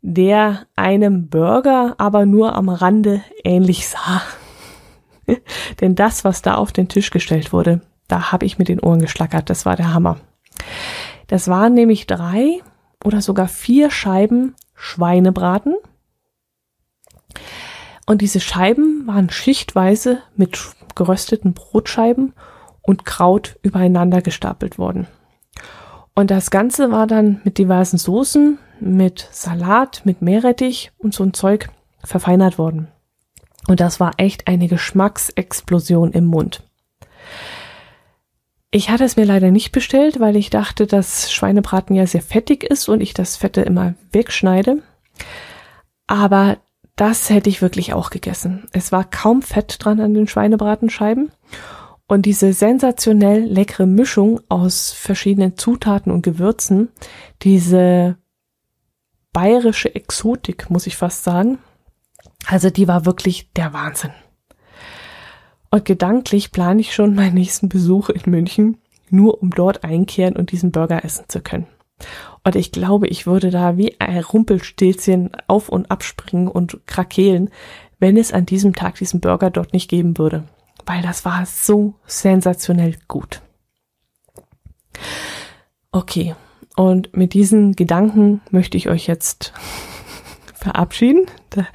[0.00, 4.22] der einem Burger aber nur am Rande ähnlich sah.
[5.80, 9.00] Denn das, was da auf den Tisch gestellt wurde, da habe ich mit den Ohren
[9.00, 9.50] geschlackert.
[9.50, 10.20] Das war der Hammer.
[11.26, 12.60] Das waren nämlich drei
[13.04, 15.74] oder sogar vier Scheiben Schweinebraten.
[18.06, 20.60] Und diese Scheiben waren schichtweise mit
[20.94, 22.34] gerösteten Brotscheiben
[22.82, 25.06] und Kraut übereinander gestapelt worden.
[26.14, 31.32] Und das Ganze war dann mit diversen Soßen, mit Salat, mit Meerrettich und so ein
[31.32, 31.70] Zeug
[32.04, 32.88] verfeinert worden.
[33.68, 36.62] Und das war echt eine Geschmacksexplosion im Mund.
[38.70, 42.64] Ich hatte es mir leider nicht bestellt, weil ich dachte, dass Schweinebraten ja sehr fettig
[42.64, 44.82] ist und ich das Fette immer wegschneide.
[46.06, 46.56] Aber
[46.96, 48.68] das hätte ich wirklich auch gegessen.
[48.72, 51.30] Es war kaum Fett dran an den Schweinebratenscheiben
[52.08, 56.90] und diese sensationell leckere Mischung aus verschiedenen Zutaten und Gewürzen,
[57.42, 58.16] diese
[59.32, 61.58] bayerische Exotik, muss ich fast sagen,
[62.46, 64.12] also die war wirklich der Wahnsinn.
[65.70, 68.76] Und gedanklich plane ich schon meinen nächsten Besuch in München,
[69.08, 71.66] nur um dort einkehren und diesen Burger essen zu können.
[72.44, 77.50] Und ich glaube, ich würde da wie ein Rumpelstilzchen auf und abspringen und krakeelen,
[77.98, 80.44] wenn es an diesem Tag diesen Burger dort nicht geben würde.
[80.86, 83.42] Weil das war so sensationell gut.
[85.90, 86.34] Okay,
[86.76, 89.52] und mit diesen Gedanken möchte ich euch jetzt
[90.54, 91.26] verabschieden.
[91.50, 91.66] Da,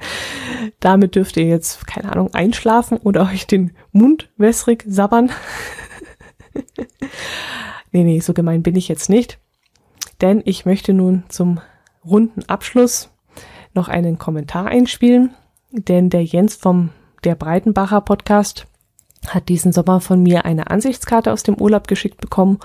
[0.80, 5.30] damit dürft ihr jetzt, keine Ahnung, einschlafen oder euch den Mund wässrig sabbern.
[7.92, 9.38] nee, nee, so gemein bin ich jetzt nicht.
[10.20, 11.60] Denn ich möchte nun zum
[12.04, 13.10] runden Abschluss
[13.72, 15.34] noch einen Kommentar einspielen.
[15.70, 16.90] Denn der Jens vom
[17.24, 18.66] der Breitenbacher Podcast
[19.34, 22.58] hat diesen Sommer von mir eine Ansichtskarte aus dem Urlaub geschickt bekommen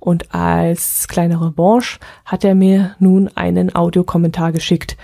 [0.00, 4.96] und als kleine Revanche hat er mir nun einen Audiokommentar geschickt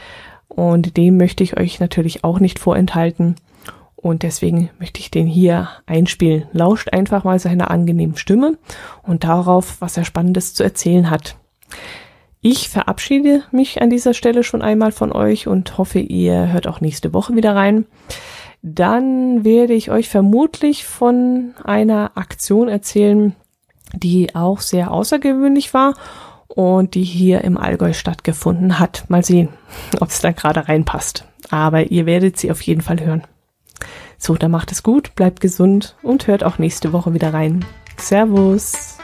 [0.49, 3.37] und den möchte ich euch natürlich auch nicht vorenthalten
[3.97, 6.47] und deswegen möchte ich den hier einspielen.
[6.53, 8.59] Lauscht einfach mal seiner angenehmen Stimme
[9.03, 11.37] und darauf, was er Spannendes zu erzählen hat.
[12.43, 16.83] Ich verabschiede mich an dieser Stelle schon einmal von euch und hoffe, ihr hört auch
[16.83, 17.87] nächste Woche wieder rein.
[18.67, 23.37] Dann werde ich euch vermutlich von einer Aktion erzählen,
[23.93, 25.93] die auch sehr außergewöhnlich war
[26.49, 29.05] und die hier im Allgäu stattgefunden hat.
[29.09, 29.51] Mal sehen,
[30.01, 31.27] ob es da gerade reinpasst.
[31.51, 33.25] Aber ihr werdet sie auf jeden Fall hören.
[34.17, 37.67] So, dann macht es gut, bleibt gesund und hört auch nächste Woche wieder rein.
[37.99, 38.97] Servus.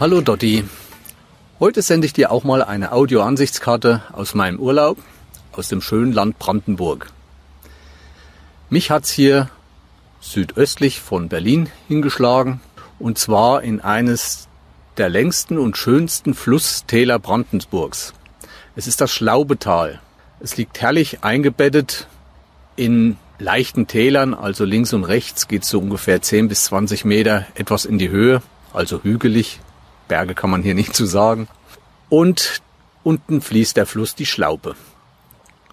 [0.00, 0.64] Hallo Dotti.
[1.62, 4.98] Heute sende ich dir auch mal eine Audioansichtskarte aus meinem Urlaub,
[5.52, 7.06] aus dem schönen Land Brandenburg.
[8.68, 9.48] Mich hat's hier
[10.20, 12.60] südöstlich von Berlin hingeschlagen
[12.98, 14.48] und zwar in eines
[14.96, 18.12] der längsten und schönsten Flusstäler Brandenburgs.
[18.74, 20.00] Es ist das Schlaubetal.
[20.40, 22.08] Es liegt herrlich eingebettet
[22.74, 27.46] in leichten Tälern, also links und rechts geht es so ungefähr 10 bis 20 Meter
[27.54, 28.42] etwas in die Höhe,
[28.72, 29.60] also hügelig,
[30.08, 31.48] Berge kann man hier nicht zu sagen.
[32.08, 32.60] Und
[33.02, 34.74] unten fließt der Fluss die Schlaupe.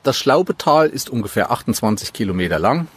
[0.04, 2.88] Das Schlaubetal ist ungefähr 28 Kilometer lang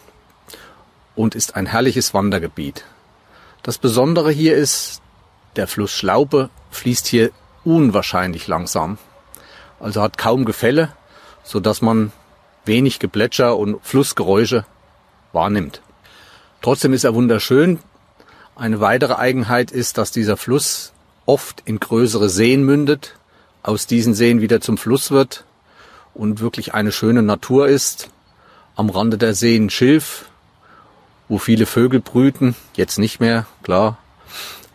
[1.16, 2.84] und ist ein herrliches Wandergebiet.
[3.62, 5.02] Das Besondere hier ist,
[5.56, 7.30] der Fluss Schlaupe fließt hier
[7.64, 8.98] unwahrscheinlich langsam.
[9.80, 10.92] Also hat kaum Gefälle,
[11.42, 12.12] so dass man
[12.64, 14.64] wenig Geplätscher und Flussgeräusche
[15.32, 15.82] wahrnimmt.
[16.60, 17.80] Trotzdem ist er wunderschön.
[18.54, 20.91] Eine weitere Eigenheit ist, dass dieser Fluss
[21.26, 23.14] oft in größere Seen mündet,
[23.62, 25.44] aus diesen Seen wieder zum Fluss wird
[26.14, 28.10] und wirklich eine schöne Natur ist.
[28.74, 30.26] Am Rande der Seen Schilf,
[31.28, 33.98] wo viele Vögel brüten, jetzt nicht mehr, klar,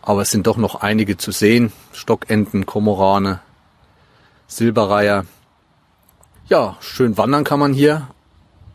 [0.02, 1.72] aber es sind doch noch einige zu sehen.
[1.92, 3.40] Stockenten, Komorane,
[4.46, 5.26] Silberreiher.
[6.48, 8.08] Ja, schön wandern kann man hier.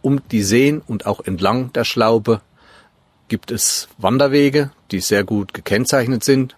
[0.01, 2.41] Um die Seen und auch entlang der Schlaupe
[3.29, 6.55] gibt es Wanderwege, die sehr gut gekennzeichnet sind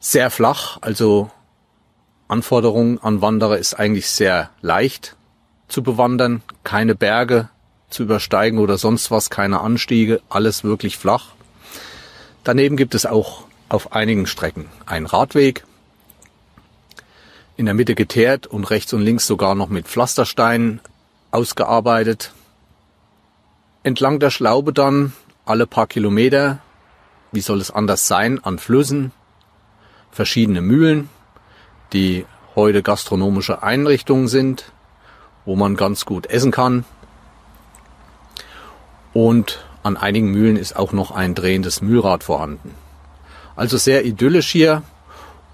[0.00, 1.30] sehr flach, also
[2.28, 5.16] Anforderungen an Wanderer ist eigentlich sehr leicht
[5.66, 7.48] zu bewandern, keine Berge
[7.90, 11.32] zu übersteigen oder sonst was, keine Anstiege, alles wirklich flach.
[12.44, 15.64] Daneben gibt es auch auf einigen Strecken einen Radweg,
[17.56, 20.80] in der Mitte geteert und rechts und links sogar noch mit Pflastersteinen
[21.32, 22.32] ausgearbeitet.
[23.82, 25.12] Entlang der Schlaube dann
[25.44, 26.60] alle paar Kilometer,
[27.32, 29.12] wie soll es anders sein, an Flüssen,
[30.10, 31.08] verschiedene Mühlen,
[31.92, 34.72] die heute gastronomische Einrichtungen sind,
[35.44, 36.84] wo man ganz gut essen kann.
[39.12, 42.74] Und an einigen Mühlen ist auch noch ein drehendes Mühlrad vorhanden.
[43.56, 44.82] Also sehr idyllisch hier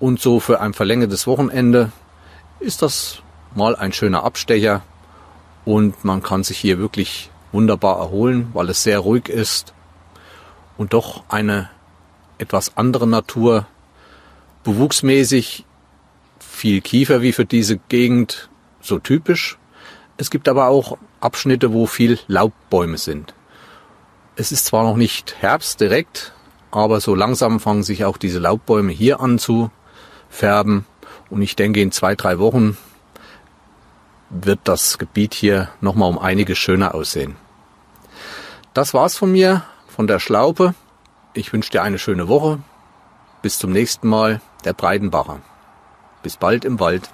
[0.01, 1.93] und so für ein verlängertes Wochenende
[2.61, 3.23] ist das
[3.55, 4.83] mal ein schöner Abstecher
[5.65, 9.73] und man kann sich hier wirklich wunderbar erholen, weil es sehr ruhig ist
[10.77, 11.71] und doch eine
[12.39, 13.67] etwas andere Natur
[14.65, 15.65] bewuchsmäßig
[16.41, 18.49] viel Kiefer wie für diese Gegend
[18.81, 19.59] so typisch.
[20.17, 23.35] Es gibt aber auch Abschnitte, wo viel Laubbäume sind.
[24.37, 26.33] Es ist zwar noch nicht Herbst direkt,
[26.71, 29.71] aber so langsam fangen sich auch diese Laubbäume hier an zu
[30.29, 30.87] färben.
[31.31, 32.77] Und ich denke, in zwei, drei Wochen
[34.31, 37.37] wird das Gebiet hier nochmal um einiges schöner aussehen.
[38.73, 40.75] Das war's von mir, von der Schlaupe.
[41.33, 42.59] Ich wünsche dir eine schöne Woche.
[43.43, 45.41] Bis zum nächsten Mal der Breidenbacher.
[46.23, 47.11] Bis bald im Wald.